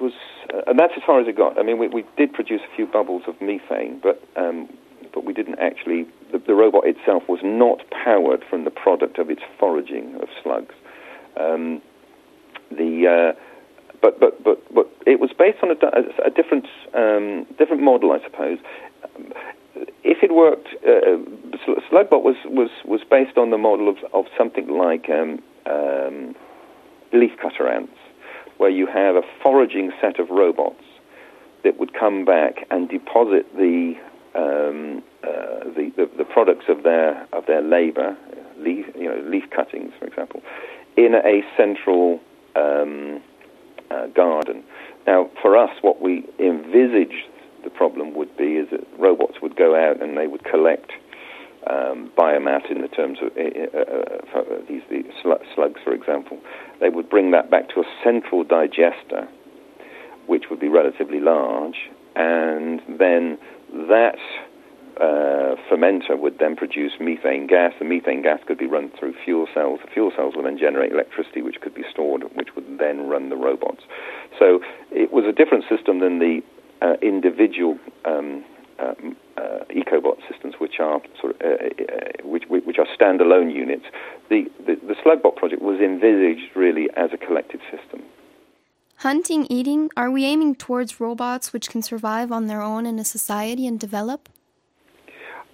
was 0.00 0.12
uh, 0.52 0.62
and 0.66 0.78
that's 0.78 0.92
as 0.96 1.02
far 1.04 1.20
as 1.20 1.28
it 1.28 1.36
got. 1.36 1.58
I 1.58 1.62
mean, 1.62 1.78
we, 1.78 1.88
we 1.88 2.04
did 2.16 2.32
produce 2.32 2.60
a 2.60 2.76
few 2.76 2.86
bubbles 2.86 3.22
of 3.26 3.40
methane, 3.40 4.00
but 4.02 4.22
um, 4.36 4.68
but 5.12 5.24
we 5.24 5.32
didn't 5.32 5.58
actually. 5.58 6.06
The, 6.32 6.38
the, 6.38 6.54
robot 6.54 6.86
itself 6.86 7.22
was 7.28 7.40
not 7.44 7.88
powered 7.90 8.44
from 8.50 8.64
the 8.64 8.70
product 8.70 9.18
of 9.18 9.30
its 9.30 9.42
foraging 9.60 10.16
of 10.16 10.28
slugs. 10.42 10.74
Um, 11.38 11.80
the 12.70 13.34
uh, 13.34 13.40
but 14.02 14.18
but 14.18 14.42
but 14.42 14.74
but 14.74 14.90
it 15.06 15.20
was 15.20 15.30
based 15.38 15.58
on 15.62 15.70
a, 15.70 16.26
a 16.26 16.30
different 16.30 16.66
um, 16.94 17.46
different 17.58 17.82
model, 17.82 18.12
I 18.12 18.22
suppose. 18.22 18.58
If 20.02 20.22
it 20.22 20.34
worked, 20.34 20.68
uh, 20.86 21.20
Slugbot 21.90 22.22
was, 22.22 22.36
was, 22.46 22.70
was 22.86 23.02
based 23.10 23.36
on 23.36 23.50
the 23.50 23.58
model 23.58 23.90
of, 23.90 23.96
of 24.14 24.24
something 24.38 24.68
like 24.68 25.10
um, 25.10 25.42
um, 25.66 26.34
leafcutter 27.12 27.70
ants 27.70 27.92
where 28.58 28.70
you 28.70 28.86
have 28.86 29.16
a 29.16 29.22
foraging 29.42 29.92
set 30.00 30.18
of 30.18 30.30
robots 30.30 30.82
that 31.64 31.78
would 31.78 31.92
come 31.94 32.24
back 32.24 32.66
and 32.70 32.88
deposit 32.88 33.46
the 33.56 33.94
um, 34.34 35.02
uh, 35.24 35.64
the, 35.74 35.90
the, 35.96 36.10
the, 36.18 36.24
products 36.24 36.66
of 36.68 36.82
their 36.82 37.26
of 37.32 37.46
their 37.46 37.62
labour, 37.62 38.16
leaf 38.58 38.86
you 38.94 39.08
know 39.08 39.18
leaf 39.28 39.44
cuttings, 39.50 39.92
for 39.98 40.06
example, 40.06 40.42
in 40.96 41.14
a 41.14 41.42
central 41.56 42.20
um, 42.54 43.22
uh, 43.90 44.06
garden. 44.08 44.62
Now, 45.06 45.30
for 45.40 45.56
us, 45.56 45.70
what 45.80 46.02
we 46.02 46.24
envisage 46.38 47.24
the 47.64 47.70
problem 47.70 48.14
would 48.14 48.36
be 48.36 48.56
is 48.56 48.68
that 48.70 48.86
robots 48.98 49.40
would 49.40 49.56
go 49.56 49.74
out 49.74 50.02
and 50.02 50.16
they 50.16 50.26
would 50.26 50.44
collect 50.44 50.92
um, 51.70 52.10
biomass 52.16 52.70
in 52.70 52.82
the 52.82 52.88
terms 52.88 53.18
of 53.20 53.32
uh, 53.36 54.38
uh, 54.38 54.42
these, 54.68 54.82
these 54.90 55.04
slugs, 55.22 55.80
for 55.82 55.92
example. 55.92 56.38
They 56.80 56.88
would 56.88 57.08
bring 57.08 57.30
that 57.32 57.50
back 57.50 57.68
to 57.70 57.80
a 57.80 57.84
central 58.04 58.44
digester, 58.44 59.28
which 60.26 60.44
would 60.50 60.60
be 60.60 60.68
relatively 60.68 61.20
large, 61.20 61.90
and 62.14 62.80
then 62.98 63.38
that 63.88 64.18
uh, 65.00 65.56
fermenter 65.68 66.18
would 66.18 66.38
then 66.38 66.56
produce 66.56 66.92
methane 67.00 67.46
gas. 67.46 67.72
The 67.78 67.84
methane 67.84 68.22
gas 68.22 68.40
could 68.46 68.58
be 68.58 68.66
run 68.66 68.90
through 68.98 69.14
fuel 69.24 69.46
cells. 69.52 69.80
The 69.84 69.90
fuel 69.90 70.10
cells 70.16 70.34
would 70.36 70.46
then 70.46 70.58
generate 70.58 70.92
electricity, 70.92 71.42
which 71.42 71.60
could 71.60 71.74
be 71.74 71.84
stored, 71.90 72.22
which 72.34 72.54
would 72.54 72.78
then 72.78 73.08
run 73.08 73.28
the 73.28 73.36
robots. 73.36 73.82
So 74.38 74.60
it 74.90 75.12
was 75.12 75.24
a 75.24 75.32
different 75.32 75.64
system 75.68 76.00
than 76.00 76.18
the 76.18 76.40
uh, 76.80 76.94
individual 77.02 77.78
um, 78.04 78.44
um, 78.78 79.16
uh, 79.36 79.64
EcoBot 79.70 80.18
systems, 80.30 80.54
which 80.58 80.80
are 80.80 81.00
sort 81.20 81.36
of 81.36 81.40
uh, 81.42 81.54
uh, 81.54 82.28
which, 82.28 82.44
which 82.48 82.78
are 82.78 82.86
standalone 82.98 83.52
units. 83.54 83.84
The, 84.28 84.50
the 84.66 84.76
the 84.76 84.94
Slugbot 84.94 85.36
project 85.36 85.62
was 85.62 85.80
envisaged 85.80 86.54
really 86.54 86.88
as 86.96 87.10
a 87.12 87.16
collective 87.16 87.60
system. 87.70 88.02
Hunting, 89.00 89.46
eating, 89.50 89.90
are 89.96 90.10
we 90.10 90.24
aiming 90.24 90.54
towards 90.54 91.00
robots 91.00 91.52
which 91.52 91.68
can 91.68 91.82
survive 91.82 92.32
on 92.32 92.46
their 92.46 92.62
own 92.62 92.86
in 92.86 92.98
a 92.98 93.04
society 93.04 93.66
and 93.66 93.78
develop? 93.78 94.28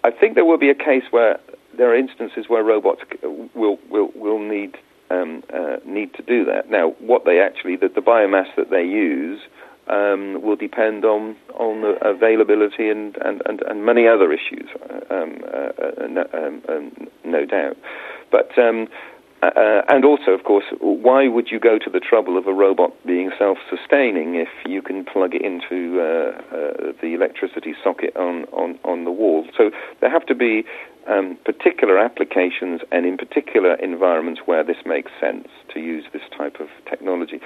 I 0.05 0.11
think 0.13 0.37
there 0.37 0.45
will 0.45 0.59
be 0.59 0.71
a 0.71 0.75
case 0.75 1.03
where 1.11 1.41
there 1.77 1.91
are 1.91 1.97
instances 1.97 2.47
where 2.49 2.63
robots 2.63 3.03
will 3.55 3.79
will 3.91 4.11
will 4.15 4.39
need 4.39 4.77
um, 5.11 5.43
uh, 5.53 5.77
need 5.85 6.15
to 6.15 6.23
do 6.23 6.45
that. 6.45 6.71
Now, 6.71 6.91
what 6.99 7.25
they 7.25 7.41
actually 7.41 7.77
the, 7.77 7.89
the 7.89 8.01
biomass 8.01 8.55
that 8.57 8.71
they 8.71 8.85
use 8.85 9.41
um, 9.89 10.41
will 10.43 10.57
depend 10.57 11.05
on 11.05 11.37
on 11.55 11.83
the 11.83 11.97
availability 12.07 12.89
and 12.89 13.17
and, 13.19 13.43
and, 13.47 13.63
and 13.63 13.85
many 13.85 14.07
other 14.07 14.33
issues, 14.33 14.69
um, 15.11 15.39
uh, 15.45 15.71
uh 15.83 16.07
no, 16.07 16.27
um, 16.33 16.63
um, 16.69 17.09
no, 17.25 17.45
doubt. 17.45 17.77
But 18.31 18.57
um, 18.59 18.89
uh, 19.43 19.83
and 19.89 20.05
also, 20.05 20.31
of 20.31 20.45
course, 20.45 20.65
why 20.81 21.27
would 21.27 21.51
you 21.51 21.59
go 21.59 21.77
to 21.77 21.91
the 21.91 21.99
trouble 21.99 22.39
of 22.39 22.47
a 22.47 22.53
robot 22.53 22.93
being 23.05 23.33
self-sustaining 23.37 24.37
if 24.37 24.49
you 24.65 24.81
can 24.81 25.05
plug 25.05 25.35
it 25.35 25.43
into 25.43 26.01
uh, 26.01 26.31
uh, 26.55 26.93
the 27.03 27.15
electricity 27.15 27.75
socket 27.83 28.17
on, 28.17 28.45
on, 28.53 28.79
on 28.85 29.03
the 29.05 29.11
wall? 29.11 29.45
So 29.59 29.73
there 30.01 30.11
have 30.11 30.27
to 30.27 30.35
be 30.37 30.65
um, 31.09 31.37
particular 31.45 31.99
applications 31.99 32.81
and 32.91 33.07
in 33.07 33.17
particular 33.17 33.75
environments 33.75 34.43
where 34.45 34.65
this 34.65 34.77
makes 34.87 35.11
sense 35.21 35.49
to 35.73 35.81
use 35.81 36.05
this 36.13 36.23
type 36.37 36.61
of 36.61 36.69
technology, 36.89 37.41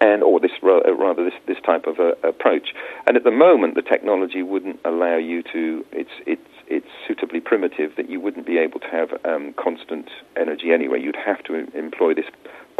and 0.00 0.22
or 0.22 0.40
this 0.40 0.52
uh, 0.62 0.94
rather 0.94 1.24
this 1.24 1.34
this 1.46 1.58
type 1.64 1.86
of 1.86 1.98
uh, 1.98 2.12
approach. 2.26 2.74
And 3.06 3.16
at 3.16 3.24
the 3.24 3.30
moment, 3.30 3.74
the 3.74 3.82
technology 3.82 4.42
wouldn't 4.42 4.80
allow 4.84 5.16
you 5.16 5.42
to. 5.52 5.84
It's 5.92 6.10
it's 6.26 6.42
it's 6.66 6.86
suitably 7.06 7.40
primitive 7.40 7.92
that 7.96 8.08
you 8.08 8.20
wouldn't 8.20 8.46
be 8.46 8.58
able 8.58 8.80
to 8.80 8.86
have 8.86 9.10
um, 9.24 9.54
constant 9.58 10.08
energy 10.36 10.72
anyway. 10.72 11.00
You'd 11.00 11.16
have 11.16 11.42
to 11.44 11.54
employ 11.76 12.14
this 12.14 12.26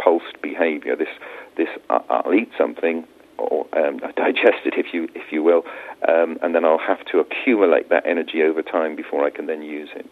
pulsed 0.01 0.41
behavior. 0.41 0.95
This 0.95 1.09
this 1.57 1.69
uh, 1.89 1.99
I'll 2.09 2.33
eat 2.33 2.51
something 2.57 3.05
or 3.37 3.65
um, 3.77 3.97
digest 4.15 4.65
it, 4.65 4.75
if 4.77 4.93
you 4.93 5.07
if 5.15 5.31
you 5.31 5.43
will, 5.43 5.63
um, 6.07 6.37
and 6.41 6.55
then 6.55 6.65
I'll 6.65 6.79
have 6.79 7.03
to 7.11 7.19
accumulate 7.19 7.89
that 7.89 8.05
energy 8.05 8.43
over 8.43 8.61
time 8.61 8.95
before 8.95 9.25
I 9.25 9.29
can 9.29 9.47
then 9.47 9.61
use 9.61 9.89
it. 9.95 10.09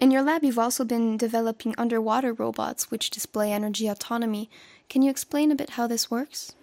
In 0.00 0.10
your 0.10 0.22
lab, 0.22 0.42
you've 0.42 0.58
also 0.58 0.82
been 0.82 1.18
developing 1.18 1.74
underwater 1.76 2.32
robots 2.32 2.90
which 2.90 3.10
display 3.10 3.52
energy 3.52 3.86
autonomy. 3.86 4.48
Can 4.88 5.02
you 5.02 5.10
explain 5.10 5.52
a 5.52 5.54
bit 5.54 5.70
how 5.70 5.86
this 5.86 6.10
works? 6.10 6.54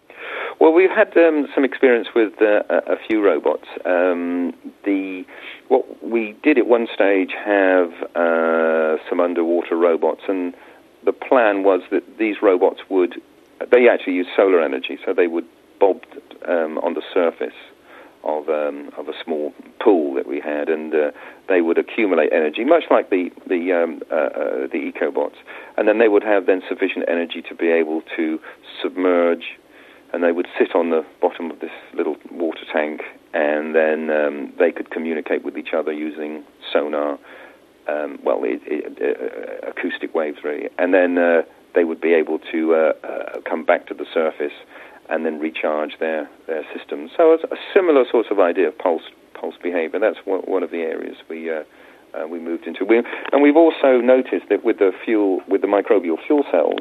Well, 0.59 0.73
we've 0.73 0.89
had 0.89 1.15
um, 1.15 1.47
some 1.53 1.63
experience 1.63 2.07
with 2.15 2.41
uh, 2.41 2.63
a 2.67 2.97
few 3.07 3.23
robots. 3.23 3.67
Um, 3.85 4.55
the 4.83 5.23
what 5.67 6.03
we 6.03 6.35
did 6.41 6.57
at 6.57 6.65
one 6.65 6.87
stage 6.91 7.29
have 7.45 7.93
uh, 8.15 8.97
some 9.07 9.19
underwater 9.19 9.75
robots, 9.75 10.21
and 10.27 10.55
the 11.03 11.13
plan 11.13 11.61
was 11.61 11.81
that 11.91 12.17
these 12.17 12.37
robots 12.41 12.79
would 12.89 13.21
they 13.71 13.87
actually 13.87 14.13
use 14.13 14.27
solar 14.35 14.63
energy, 14.63 14.97
so 15.05 15.13
they 15.13 15.27
would 15.27 15.45
bob 15.79 16.01
um, 16.47 16.79
on 16.79 16.95
the 16.95 17.03
surface 17.13 17.53
of 18.27 18.49
um, 18.49 18.91
of 18.97 19.07
a 19.07 19.13
small 19.23 19.53
pool 19.79 20.13
that 20.15 20.27
we 20.27 20.39
had, 20.39 20.67
and 20.69 20.93
uh, 20.93 21.11
they 21.47 21.61
would 21.61 21.77
accumulate 21.77 22.29
energy, 22.33 22.63
much 22.65 22.83
like 22.91 23.09
the 23.09 23.31
the 23.47 23.71
um, 23.71 24.01
uh, 24.11 24.15
uh, 24.15 24.67
the 24.67 24.91
ecobots, 24.91 25.37
and 25.77 25.87
then 25.87 25.97
they 25.97 26.09
would 26.09 26.23
have 26.23 26.45
then 26.45 26.61
sufficient 26.67 27.05
energy 27.07 27.41
to 27.41 27.55
be 27.55 27.69
able 27.69 28.01
to 28.17 28.39
submerge, 28.81 29.57
and 30.13 30.23
they 30.23 30.33
would 30.33 30.47
sit 30.59 30.75
on 30.75 30.89
the 30.89 31.05
bottom 31.21 31.49
of 31.49 31.59
this 31.61 31.71
little 31.93 32.17
water 32.29 32.65
tank, 32.71 33.01
and 33.33 33.73
then 33.73 34.09
um, 34.09 34.53
they 34.59 34.71
could 34.71 34.91
communicate 34.91 35.43
with 35.43 35.57
each 35.57 35.73
other 35.73 35.93
using 35.93 36.43
sonar, 36.71 37.17
um, 37.87 38.19
well, 38.23 38.43
it, 38.43 38.61
it, 38.65 38.97
uh, 39.01 39.69
acoustic 39.69 40.13
waves 40.13 40.39
really, 40.43 40.67
and 40.77 40.93
then 40.93 41.17
uh, 41.17 41.43
they 41.75 41.85
would 41.85 42.01
be 42.01 42.13
able 42.13 42.39
to 42.51 42.75
uh, 42.75 43.39
come 43.47 43.63
back 43.63 43.87
to 43.87 43.93
the 43.93 44.05
surface 44.13 44.53
and 45.09 45.25
then 45.25 45.39
recharge 45.39 45.97
their, 45.99 46.29
their 46.47 46.63
systems. 46.75 47.11
So 47.15 47.33
it's 47.33 47.43
a 47.43 47.55
similar 47.73 48.05
sort 48.09 48.27
of 48.31 48.39
idea 48.39 48.67
of 48.67 48.77
pulse 48.77 49.03
pulse 49.39 49.55
behavior. 49.61 49.99
That's 49.99 50.17
one 50.25 50.63
of 50.63 50.71
the 50.71 50.79
areas 50.79 51.17
we 51.29 51.51
uh, 51.51 51.63
uh, 52.13 52.27
we 52.27 52.39
moved 52.39 52.65
into. 52.65 52.85
We, 52.85 53.03
and 53.31 53.41
we've 53.41 53.55
also 53.55 53.99
noticed 54.01 54.49
that 54.49 54.63
with 54.63 54.79
the 54.79 54.91
fuel 55.03 55.41
with 55.47 55.61
the 55.61 55.67
microbial 55.67 56.17
fuel 56.25 56.43
cells, 56.51 56.79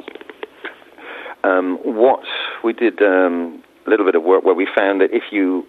um, 1.43 1.77
what 1.83 2.23
we 2.63 2.73
did 2.73 3.01
um, 3.01 3.63
a 3.85 3.89
little 3.89 4.05
bit 4.05 4.15
of 4.15 4.23
work 4.23 4.43
where 4.43 4.55
we 4.55 4.67
found 4.75 5.01
that 5.01 5.11
if 5.11 5.23
you 5.31 5.65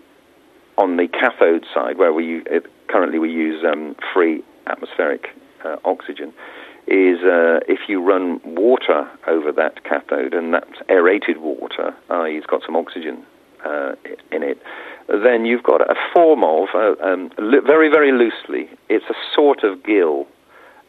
on 0.76 0.96
the 0.96 1.08
cathode 1.08 1.64
side, 1.74 1.98
where 1.98 2.12
we 2.12 2.42
currently 2.88 3.18
we 3.18 3.30
use 3.30 3.64
um, 3.64 3.96
free 4.14 4.42
atmospheric 4.66 5.28
uh, 5.64 5.76
oxygen, 5.84 6.32
is 6.88 7.22
uh, 7.22 7.60
if 7.68 7.80
you 7.86 8.02
run 8.02 8.40
water 8.44 9.08
over 9.26 9.52
that 9.52 9.84
cathode, 9.84 10.32
and 10.32 10.54
that's 10.54 10.80
aerated 10.88 11.36
water, 11.38 11.94
i.e., 12.08 12.36
it's 12.36 12.46
got 12.46 12.62
some 12.64 12.76
oxygen 12.76 13.22
uh, 13.64 13.92
in 14.32 14.42
it, 14.42 14.58
then 15.08 15.44
you've 15.44 15.62
got 15.62 15.82
a 15.82 15.94
form 16.14 16.42
of, 16.44 16.68
uh, 16.74 16.94
um, 17.04 17.30
very, 17.38 17.90
very 17.90 18.10
loosely, 18.12 18.70
it's 18.88 19.04
a 19.10 19.14
sort 19.34 19.64
of 19.64 19.82
gill. 19.84 20.26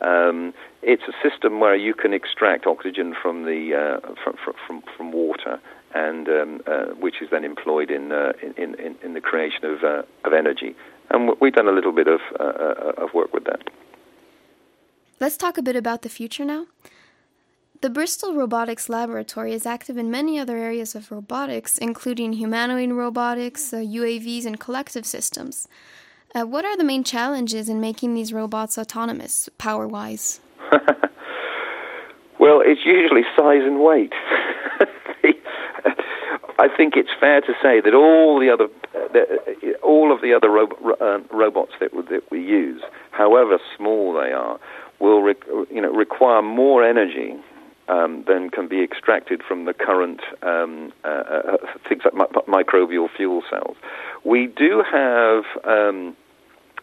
Um, 0.01 0.53
it's 0.81 1.03
a 1.03 1.29
system 1.29 1.59
where 1.59 1.75
you 1.75 1.93
can 1.93 2.13
extract 2.13 2.65
oxygen 2.65 3.13
from 3.21 3.43
the 3.43 3.75
uh, 3.75 4.13
from, 4.23 4.35
from, 4.65 4.83
from 4.95 5.11
water, 5.11 5.59
and 5.93 6.29
um, 6.29 6.61
uh, 6.65 6.85
which 6.95 7.21
is 7.21 7.29
then 7.31 7.43
employed 7.43 7.91
in, 7.91 8.13
uh, 8.13 8.31
in, 8.41 8.75
in, 8.75 8.95
in 9.03 9.13
the 9.13 9.19
creation 9.19 9.65
of 9.65 9.83
of 9.83 10.31
energy. 10.31 10.73
And 11.09 11.35
we've 11.41 11.51
done 11.51 11.67
a 11.67 11.73
little 11.73 11.91
bit 11.91 12.07
of 12.07 12.21
of 12.39 13.13
work 13.13 13.33
with 13.33 13.43
that. 13.43 13.61
Let's 15.21 15.35
talk 15.35 15.57
a 15.57 15.61
bit 15.61 15.75
about 15.75 16.03
the 16.03 16.09
future 16.09 16.45
now. 16.45 16.67
The 17.81 17.89
Bristol 17.89 18.35
Robotics 18.35 18.87
Laboratory 18.87 19.51
is 19.51 19.65
active 19.65 19.97
in 19.97 20.09
many 20.09 20.39
other 20.39 20.55
areas 20.55 20.95
of 20.95 21.11
robotics, 21.11 21.77
including 21.77 22.31
humanoid 22.33 22.91
robotics, 22.91 23.73
uh, 23.73 23.77
UAVs, 23.77 24.45
and 24.45 24.57
collective 24.57 25.05
systems. 25.05 25.67
Uh, 26.33 26.43
what 26.43 26.63
are 26.63 26.77
the 26.77 26.85
main 26.85 27.03
challenges 27.03 27.67
in 27.67 27.81
making 27.81 28.13
these 28.13 28.31
robots 28.31 28.77
autonomous, 28.77 29.49
power 29.57 29.89
wise? 29.89 30.39
well, 32.39 32.61
it's 32.63 32.85
usually 32.85 33.23
size 33.35 33.63
and 33.63 33.81
weight. 33.81 34.13
I 36.59 36.67
think 36.75 36.95
it's 36.95 37.09
fair 37.19 37.41
to 37.41 37.53
say 37.61 37.81
that 37.81 37.93
all 37.93 38.39
the 38.39 38.49
other, 38.49 38.67
uh, 38.95 39.77
all 39.81 40.13
of 40.13 40.21
the 40.21 40.33
other 40.33 40.49
ro- 40.49 40.95
uh, 41.01 41.19
robots 41.35 41.73
that, 41.81 41.91
that 41.91 42.23
we 42.31 42.39
use, 42.39 42.81
however 43.11 43.59
small 43.75 44.13
they 44.13 44.31
are, 44.31 44.59
will 44.99 45.21
re- 45.21 45.35
you 45.71 45.81
know, 45.81 45.91
require 45.91 46.41
more 46.41 46.83
energy 46.83 47.35
um, 47.87 48.23
than 48.27 48.49
can 48.49 48.67
be 48.67 48.83
extracted 48.83 49.41
from 49.47 49.65
the 49.65 49.73
current 49.73 50.21
um, 50.43 50.93
uh, 51.03 51.07
uh, 51.07 51.57
things 51.87 52.03
like 52.05 52.13
mi- 52.13 52.41
microbial 52.47 53.07
fuel 53.15 53.41
cells. 53.49 53.75
We 54.23 54.47
do 54.47 54.83
have 54.89 55.43
um, 55.63 56.15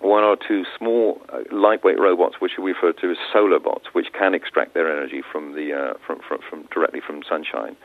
one 0.00 0.24
or 0.24 0.36
two 0.36 0.64
small 0.76 1.20
uh, 1.28 1.38
lightweight 1.52 1.98
robots, 1.98 2.36
which 2.40 2.52
we 2.58 2.72
refer 2.72 2.92
to 2.92 3.10
as 3.10 3.16
solar 3.32 3.60
bots, 3.60 3.86
which 3.92 4.08
can 4.12 4.34
extract 4.34 4.74
their 4.74 4.90
energy 4.90 5.22
from 5.32 5.54
the 5.54 5.72
uh, 5.72 5.94
from, 6.06 6.20
from, 6.26 6.38
from, 6.48 6.64
directly 6.72 7.00
from 7.00 7.22
sunshine. 7.28 7.76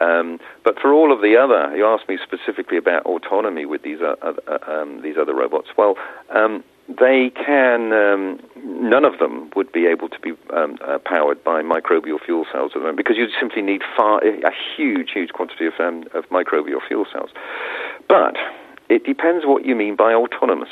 Um, 0.00 0.38
but 0.62 0.78
for 0.78 0.92
all 0.92 1.12
of 1.12 1.22
the 1.22 1.36
other, 1.36 1.74
you 1.74 1.86
asked 1.86 2.08
me 2.08 2.18
specifically 2.22 2.76
about 2.76 3.06
autonomy 3.06 3.64
with 3.64 3.82
these 3.82 4.00
uh, 4.00 4.32
um, 4.66 5.00
these 5.02 5.16
other 5.18 5.34
robots. 5.34 5.68
Well, 5.78 5.94
um, 6.34 6.64
they 6.88 7.30
can, 7.30 7.92
um, 7.92 8.40
none 8.64 9.04
of 9.04 9.18
them 9.18 9.50
would 9.56 9.72
be 9.72 9.86
able 9.86 10.08
to 10.08 10.20
be 10.20 10.32
um, 10.54 10.78
uh, 10.86 10.98
powered 11.04 11.42
by 11.42 11.60
microbial 11.60 12.20
fuel 12.24 12.46
cells 12.52 12.72
at 12.74 12.74
the 12.74 12.80
moment 12.80 12.96
because 12.96 13.16
you 13.16 13.26
simply 13.40 13.62
need 13.62 13.82
far, 13.96 14.22
a 14.22 14.52
huge, 14.76 15.10
huge 15.12 15.30
quantity 15.30 15.66
of, 15.66 15.74
um, 15.80 16.04
of 16.14 16.28
microbial 16.28 16.78
fuel 16.86 17.04
cells. 17.12 17.30
But 18.08 18.36
it 18.88 19.04
depends 19.04 19.44
what 19.44 19.64
you 19.64 19.74
mean 19.74 19.96
by 19.96 20.14
autonomous. 20.14 20.68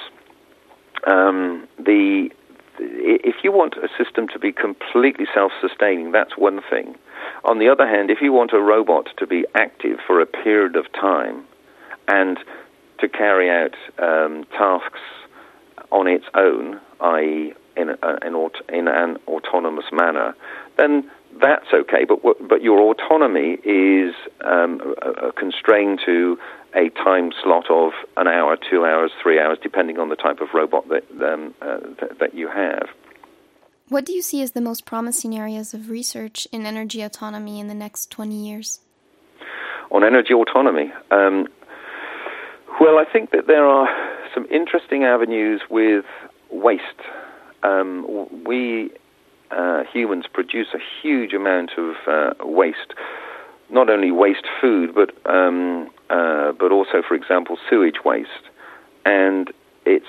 Um, 1.04 1.66
the, 1.78 2.30
if 2.78 3.36
you 3.42 3.50
want 3.50 3.74
a 3.74 3.88
system 4.02 4.28
to 4.28 4.38
be 4.38 4.52
completely 4.52 5.26
self-sustaining, 5.34 6.12
that's 6.12 6.36
one 6.38 6.60
thing. 6.70 6.94
On 7.42 7.58
the 7.58 7.68
other 7.68 7.88
hand, 7.88 8.10
if 8.10 8.20
you 8.20 8.32
want 8.32 8.52
a 8.52 8.60
robot 8.60 9.08
to 9.18 9.26
be 9.26 9.44
active 9.56 9.98
for 10.06 10.20
a 10.20 10.26
period 10.26 10.76
of 10.76 10.90
time 10.92 11.44
and 12.06 12.38
to 13.00 13.08
carry 13.08 13.50
out 13.50 13.74
um, 13.98 14.44
tasks 14.56 15.00
on 15.94 16.08
its 16.08 16.24
own, 16.34 16.80
i.e., 17.00 17.54
in, 17.76 17.88
a, 17.90 18.26
in, 18.26 18.34
aut- 18.34 18.62
in 18.68 18.88
an 18.88 19.16
autonomous 19.26 19.86
manner, 19.92 20.34
then 20.76 21.10
that's 21.40 21.66
okay. 21.72 22.04
But 22.04 22.20
but 22.48 22.62
your 22.62 22.80
autonomy 22.80 23.58
is 23.64 24.14
um, 24.44 24.94
constrained 25.36 26.00
to 26.06 26.38
a 26.74 26.90
time 26.90 27.32
slot 27.42 27.70
of 27.70 27.92
an 28.16 28.28
hour, 28.28 28.56
two 28.56 28.84
hours, 28.84 29.10
three 29.22 29.40
hours, 29.40 29.58
depending 29.62 29.98
on 29.98 30.08
the 30.08 30.16
type 30.16 30.40
of 30.40 30.48
robot 30.54 30.88
that 30.88 31.04
um, 31.22 31.54
uh, 31.62 31.78
th- 31.80 32.18
that 32.20 32.34
you 32.34 32.48
have. 32.48 32.88
What 33.88 34.04
do 34.06 34.12
you 34.12 34.22
see 34.22 34.40
as 34.42 34.52
the 34.52 34.60
most 34.60 34.86
promising 34.86 35.36
areas 35.36 35.74
of 35.74 35.90
research 35.90 36.48
in 36.52 36.66
energy 36.66 37.02
autonomy 37.02 37.58
in 37.58 37.68
the 37.68 37.74
next 37.74 38.10
twenty 38.10 38.36
years? 38.36 38.80
On 39.90 40.02
energy 40.02 40.32
autonomy, 40.32 40.92
um, 41.10 41.46
well, 42.80 42.98
I 42.98 43.04
think 43.04 43.30
that 43.32 43.46
there 43.46 43.66
are 43.66 43.88
some 44.34 44.46
interesting 44.50 45.04
avenues 45.04 45.62
with 45.70 46.04
waste. 46.50 46.82
Um, 47.62 48.44
we 48.44 48.90
uh, 49.50 49.84
humans 49.92 50.24
produce 50.32 50.68
a 50.74 50.78
huge 51.02 51.32
amount 51.32 51.72
of 51.78 51.94
uh, 52.06 52.34
waste, 52.44 52.94
not 53.70 53.88
only 53.88 54.10
waste 54.10 54.46
food, 54.60 54.94
but 54.94 55.10
um, 55.30 55.88
uh, 56.10 56.52
but 56.52 56.72
also, 56.72 57.02
for 57.06 57.14
example, 57.14 57.56
sewage 57.70 58.04
waste. 58.04 58.30
And 59.04 59.52
it's 59.86 60.06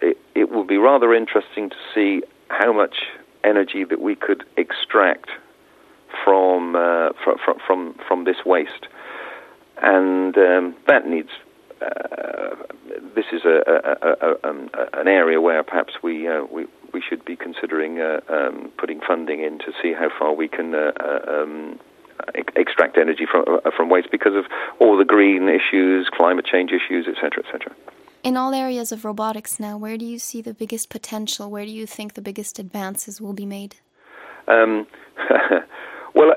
it, 0.00 0.18
it 0.34 0.50
will 0.50 0.64
be 0.64 0.76
rather 0.76 1.14
interesting 1.14 1.70
to 1.70 1.76
see 1.94 2.22
how 2.48 2.72
much 2.72 2.96
energy 3.44 3.84
that 3.84 4.00
we 4.00 4.14
could 4.14 4.44
extract 4.56 5.30
from 6.24 6.76
uh, 6.76 7.10
from, 7.22 7.36
from 7.66 7.94
from 8.06 8.24
this 8.24 8.44
waste, 8.44 8.86
and 9.82 10.36
um, 10.36 10.74
that 10.86 11.06
needs. 11.06 11.30
Uh, 11.80 12.56
this 13.14 13.26
is 13.32 13.42
a, 13.44 13.62
a, 13.66 14.28
a, 14.28 14.48
um, 14.48 14.70
an 14.92 15.08
area 15.08 15.40
where 15.40 15.62
perhaps 15.62 15.94
we 16.02 16.28
uh, 16.28 16.44
we 16.50 16.66
we 16.92 17.02
should 17.06 17.24
be 17.24 17.36
considering 17.36 18.00
uh, 18.00 18.20
um, 18.28 18.70
putting 18.78 19.00
funding 19.00 19.42
in 19.42 19.58
to 19.58 19.72
see 19.82 19.92
how 19.92 20.08
far 20.18 20.34
we 20.34 20.48
can 20.48 20.74
uh, 20.74 20.92
uh, 21.00 21.42
um, 21.42 21.78
extract 22.56 22.98
energy 22.98 23.26
from 23.30 23.44
from 23.76 23.88
waste 23.88 24.10
because 24.10 24.34
of 24.34 24.44
all 24.78 24.96
the 24.96 25.04
green 25.04 25.48
issues, 25.48 26.08
climate 26.12 26.44
change 26.44 26.70
issues, 26.70 27.06
etc., 27.06 27.44
etc. 27.44 27.74
In 28.22 28.36
all 28.36 28.52
areas 28.52 28.92
of 28.92 29.04
robotics 29.04 29.58
now, 29.58 29.78
where 29.78 29.96
do 29.96 30.04
you 30.04 30.18
see 30.18 30.42
the 30.42 30.52
biggest 30.52 30.90
potential? 30.90 31.50
Where 31.50 31.64
do 31.64 31.70
you 31.70 31.86
think 31.86 32.14
the 32.14 32.22
biggest 32.22 32.58
advances 32.58 33.20
will 33.20 33.32
be 33.32 33.46
made? 33.46 33.76
Um, 34.46 34.86
well, 36.14 36.34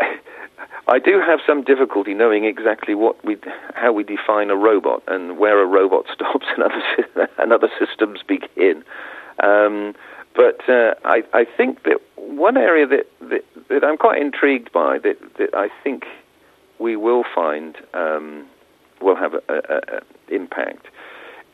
I 0.88 1.00
do 1.00 1.22
have 1.22 1.40
some 1.48 1.64
difficulty 1.64 2.14
knowing 2.14 2.44
exactly 2.44 2.94
what 2.94 3.24
we, 3.24 3.38
how 3.74 3.94
we 3.94 4.04
define 4.04 4.50
a 4.50 4.56
robot 4.56 5.02
and 5.08 5.38
where 5.38 5.62
a 5.62 5.66
robot 5.66 6.06
stops 6.14 6.46
and 6.56 6.64
other, 6.64 7.30
and 7.38 7.54
other 7.54 7.70
systems 7.80 8.20
begin. 8.28 8.84
Um, 9.42 9.96
but 10.36 10.68
uh, 10.68 10.96
I, 11.06 11.24
I 11.34 11.46
think 11.46 11.84
that 11.84 12.00
one 12.18 12.58
area 12.58 12.88
that, 12.88 13.08
that, 13.22 13.46
that, 13.70 13.84
I'm 13.84 13.98
quite 13.98 14.22
intrigued 14.22 14.72
by, 14.72 14.98
that, 15.00 15.18
that 15.38 15.54
I 15.54 15.70
think 15.84 16.06
we 16.80 16.96
will 16.96 17.24
find 17.34 17.78
um, 17.94 18.48
will 19.02 19.16
have 19.16 19.34
an 19.50 20.02
impact, 20.30 20.88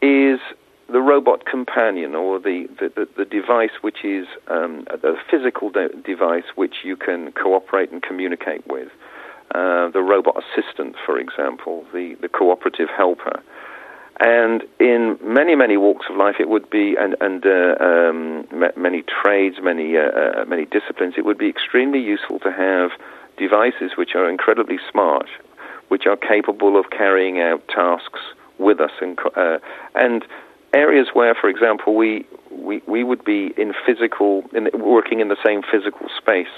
is 0.02 0.40
the 0.88 1.02
robot 1.02 1.46
companion 1.46 2.16
or 2.16 2.40
the, 2.40 2.68
the, 2.80 3.08
the, 3.18 3.26
device 3.26 3.72
which 3.82 4.04
is 4.04 4.28
um, 4.48 4.86
a 4.90 5.14
physical 5.30 5.70
de- 5.70 5.90
device 6.04 6.46
which 6.56 6.78
you 6.84 6.96
can 6.96 7.32
cooperate 7.34 7.92
and 7.92 8.02
communicate 8.02 8.66
with. 8.68 8.90
Uh, 9.56 9.90
the 9.90 10.02
robot 10.02 10.36
assistant, 10.44 10.96
for 11.04 11.18
example, 11.18 11.84
the, 11.92 12.16
the 12.22 12.30
cooperative 12.30 12.88
helper. 12.96 13.42
And 14.20 14.64
in 14.80 15.18
many, 15.24 15.56
many 15.56 15.76
walks 15.76 16.06
of 16.08 16.18
life, 16.18 16.36
it 16.40 16.50
would 16.50 16.70
be, 16.70 16.96
and, 17.00 17.16
and 17.20 17.44
uh, 17.44 17.84
um, 17.84 18.48
many 18.78 19.02
trades, 19.02 19.56
many, 19.60 19.98
uh, 19.98 20.02
uh, 20.02 20.46
many 20.46 20.66
disciplines, 20.66 21.16
it 21.18 21.26
would 21.26 21.40
be 21.40 21.50
extremely 21.50 22.00
useful 22.00 22.38
to 22.40 22.52
have 22.52 22.92
devices 23.38 23.94
which 23.98 24.14
are 24.14 24.30
incredibly 24.30 24.78
smart, 24.92 25.30
which 25.88 26.06
are 26.06 26.18
capable 26.18 26.78
of 26.78 26.92
carrying 26.92 27.40
out 27.40 27.68
tasks 27.70 28.20
with 28.60 28.80
us, 28.80 28.92
and, 29.02 29.18
uh, 29.36 29.58
and 29.96 30.26
areas 30.74 31.08
where, 31.14 31.34
for 31.34 31.50
example, 31.50 31.96
we, 31.96 32.24
we, 32.52 32.84
we 32.88 33.04
would 33.04 33.24
be 33.24 33.52
in 33.58 33.74
physical, 33.84 34.44
in, 34.54 34.70
working 34.76 35.22
in 35.22 35.30
the 35.30 35.38
same 35.44 35.64
physical 35.72 36.08
space 36.18 36.54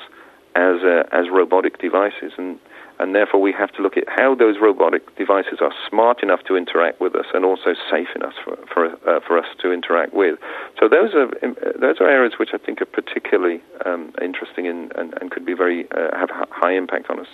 as, 0.55 0.81
uh, 0.83 1.03
as 1.11 1.29
robotic 1.31 1.79
devices. 1.79 2.33
And 2.37 2.59
and 3.01 3.15
therefore 3.15 3.41
we 3.41 3.51
have 3.51 3.71
to 3.71 3.81
look 3.81 3.97
at 3.97 4.03
how 4.07 4.35
those 4.35 4.57
robotic 4.61 5.17
devices 5.17 5.57
are 5.59 5.73
smart 5.89 6.21
enough 6.21 6.41
to 6.47 6.55
interact 6.55 7.01
with 7.01 7.15
us 7.15 7.25
and 7.33 7.43
also 7.43 7.73
safe 7.89 8.09
enough 8.15 8.33
for 8.43 8.55
for, 8.71 8.85
uh, 9.09 9.19
for 9.25 9.39
us 9.39 9.47
to 9.61 9.71
interact 9.71 10.13
with. 10.13 10.37
So 10.79 10.87
those 10.87 11.15
are 11.15 11.27
um, 11.43 11.55
those 11.79 11.99
are 11.99 12.07
areas 12.07 12.33
which 12.37 12.51
I 12.53 12.57
think 12.59 12.79
are 12.79 12.85
particularly 12.85 13.61
um, 13.85 14.13
interesting 14.21 14.67
and, 14.67 14.91
and, 14.95 15.15
and, 15.19 15.31
could 15.31 15.45
be 15.45 15.55
very 15.55 15.87
uh, 15.91 16.15
have 16.15 16.29
high 16.51 16.73
impact 16.73 17.09
on 17.09 17.19
us. 17.19 17.27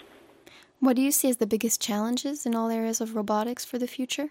What 0.80 0.96
do 0.96 1.02
you 1.02 1.12
see 1.12 1.30
as 1.30 1.38
the 1.38 1.48
biggest 1.48 1.82
challenges 1.82 2.46
in 2.46 2.56
all 2.56 2.70
areas 2.70 3.02
of 3.02 3.16
robotics 3.16 3.66
for 3.66 3.78
the 3.78 3.88
future? 3.88 4.30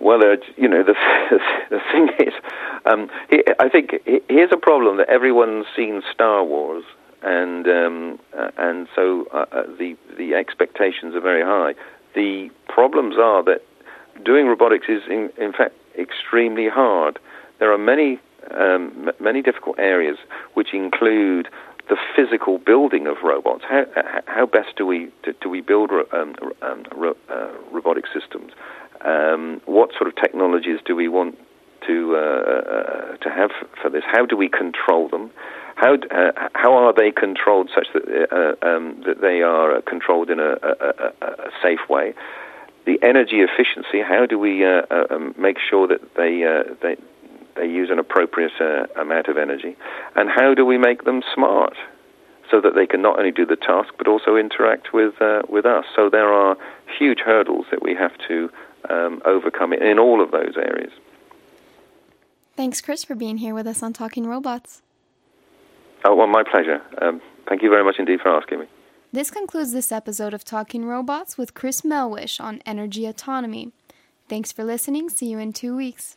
Well, 0.00 0.20
uh, 0.24 0.36
you 0.56 0.68
know, 0.68 0.82
the, 0.82 0.94
the 1.70 1.80
thing 1.92 2.08
is, 2.26 2.34
um, 2.84 3.10
I 3.58 3.68
think 3.68 3.94
here's 4.28 4.52
a 4.52 4.56
problem 4.56 4.96
that 4.98 5.08
everyone's 5.08 5.66
seen 5.76 6.02
Star 6.12 6.44
Wars 6.44 6.84
and 7.22 7.66
um, 7.68 8.18
uh, 8.36 8.50
and 8.58 8.88
so 8.94 9.26
uh, 9.32 9.46
uh, 9.52 9.62
the 9.78 9.96
the 10.18 10.34
expectations 10.34 11.14
are 11.14 11.20
very 11.20 11.42
high. 11.42 11.74
The 12.14 12.50
problems 12.68 13.16
are 13.18 13.42
that 13.44 13.62
doing 14.24 14.46
robotics 14.46 14.86
is 14.88 15.02
in, 15.08 15.30
in 15.38 15.52
fact 15.52 15.74
extremely 15.98 16.68
hard. 16.68 17.18
There 17.58 17.72
are 17.72 17.78
many 17.78 18.18
um, 18.50 19.10
many 19.20 19.42
difficult 19.42 19.78
areas 19.78 20.18
which 20.54 20.74
include 20.74 21.48
the 21.88 21.96
physical 22.16 22.58
building 22.58 23.06
of 23.06 23.16
robots. 23.22 23.64
How, 23.68 23.84
how 24.26 24.46
best 24.46 24.76
do 24.76 24.86
we 24.86 25.10
do, 25.22 25.34
do 25.40 25.48
we 25.48 25.60
build 25.60 25.90
um, 26.12 26.34
um, 26.62 26.84
ro, 26.94 27.16
uh, 27.28 27.48
robotic 27.70 28.04
systems? 28.12 28.52
Um, 29.04 29.60
what 29.66 29.90
sort 29.92 30.06
of 30.06 30.16
technologies 30.16 30.78
do 30.84 30.94
we 30.94 31.08
want 31.08 31.38
to 31.86 32.16
uh, 32.16 32.18
uh, 32.18 33.16
to 33.18 33.30
have 33.30 33.50
for 33.80 33.90
this? 33.90 34.02
How 34.06 34.26
do 34.26 34.36
we 34.36 34.48
control 34.48 35.08
them? 35.08 35.30
How 35.76 35.94
uh, 35.94 36.48
how 36.54 36.74
are 36.74 36.92
they 36.92 37.10
controlled 37.10 37.70
such 37.74 37.88
that 37.94 38.04
uh, 38.30 38.66
um, 38.66 39.02
that 39.06 39.20
they 39.20 39.42
are 39.42 39.80
controlled 39.82 40.30
in 40.30 40.40
a, 40.40 40.56
a, 40.62 41.12
a, 41.22 41.50
safe 41.62 41.88
way? 41.88 42.14
The 42.84 42.98
energy 43.02 43.40
efficiency. 43.40 44.00
How 44.02 44.26
do 44.26 44.38
we 44.38 44.64
uh, 44.64 44.82
uh 44.90 45.06
um, 45.10 45.34
make 45.38 45.58
sure 45.58 45.86
that 45.88 46.14
they 46.14 46.44
uh, 46.44 46.74
they 46.82 46.96
they 47.56 47.66
use 47.66 47.90
an 47.90 47.98
appropriate 47.98 48.52
uh, 48.60 48.86
amount 49.00 49.28
of 49.28 49.36
energy? 49.36 49.76
And 50.14 50.28
how 50.28 50.54
do 50.54 50.64
we 50.64 50.78
make 50.78 51.04
them 51.04 51.22
smart? 51.34 51.74
So 52.50 52.60
that 52.60 52.74
they 52.74 52.86
can 52.86 53.00
not 53.00 53.18
only 53.18 53.30
do 53.30 53.46
the 53.46 53.56
task 53.56 53.94
but 53.96 54.06
also 54.06 54.36
interact 54.36 54.92
with 54.92 55.14
with 55.48 55.64
us. 55.64 55.84
So 55.96 56.10
there 56.10 56.32
are 56.32 56.56
huge 56.98 57.20
hurdles 57.20 57.66
that 57.70 57.82
we 57.82 57.94
have 57.94 58.12
to 58.28 58.50
um, 58.90 59.22
overcome 59.24 59.72
in 59.72 59.98
all 59.98 60.22
of 60.22 60.32
those 60.32 60.56
areas. 60.56 60.92
Thanks, 62.54 62.80
Chris, 62.80 63.02
for 63.02 63.14
being 63.14 63.38
here 63.38 63.54
with 63.54 63.66
us 63.66 63.82
on 63.82 63.92
Talking 63.92 64.26
Robots. 64.26 64.82
Oh, 66.04 66.14
well, 66.14 66.26
my 66.26 66.42
pleasure. 66.42 66.82
Um, 67.00 67.20
thank 67.48 67.62
you 67.62 67.70
very 67.70 67.84
much 67.84 67.96
indeed 67.98 68.20
for 68.20 68.28
asking 68.28 68.60
me. 68.60 68.66
This 69.12 69.30
concludes 69.30 69.72
this 69.72 69.92
episode 69.92 70.34
of 70.34 70.44
Talking 70.44 70.84
Robots 70.84 71.38
with 71.38 71.54
Chris 71.54 71.82
Melhuish 71.82 72.40
on 72.40 72.60
energy 72.66 73.06
autonomy. 73.06 73.72
Thanks 74.28 74.52
for 74.52 74.64
listening. 74.64 75.08
See 75.08 75.26
you 75.26 75.38
in 75.38 75.52
two 75.52 75.76
weeks. 75.76 76.16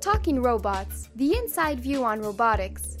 Talking 0.00 0.40
Robots, 0.40 1.08
the 1.16 1.36
inside 1.36 1.80
view 1.80 2.04
on 2.04 2.20
robotics. 2.20 2.93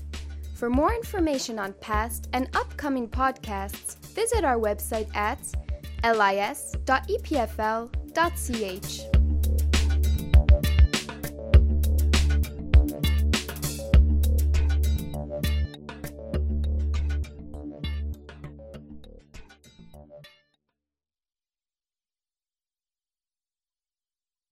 For 0.64 0.70
more 0.70 0.94
information 0.94 1.58
on 1.58 1.74
past 1.74 2.30
and 2.32 2.48
upcoming 2.56 3.06
podcasts, 3.06 3.96
visit 4.14 4.46
our 4.46 4.56
website 4.56 5.14
at 5.14 5.38
lis.epfl.ch. 6.02 6.84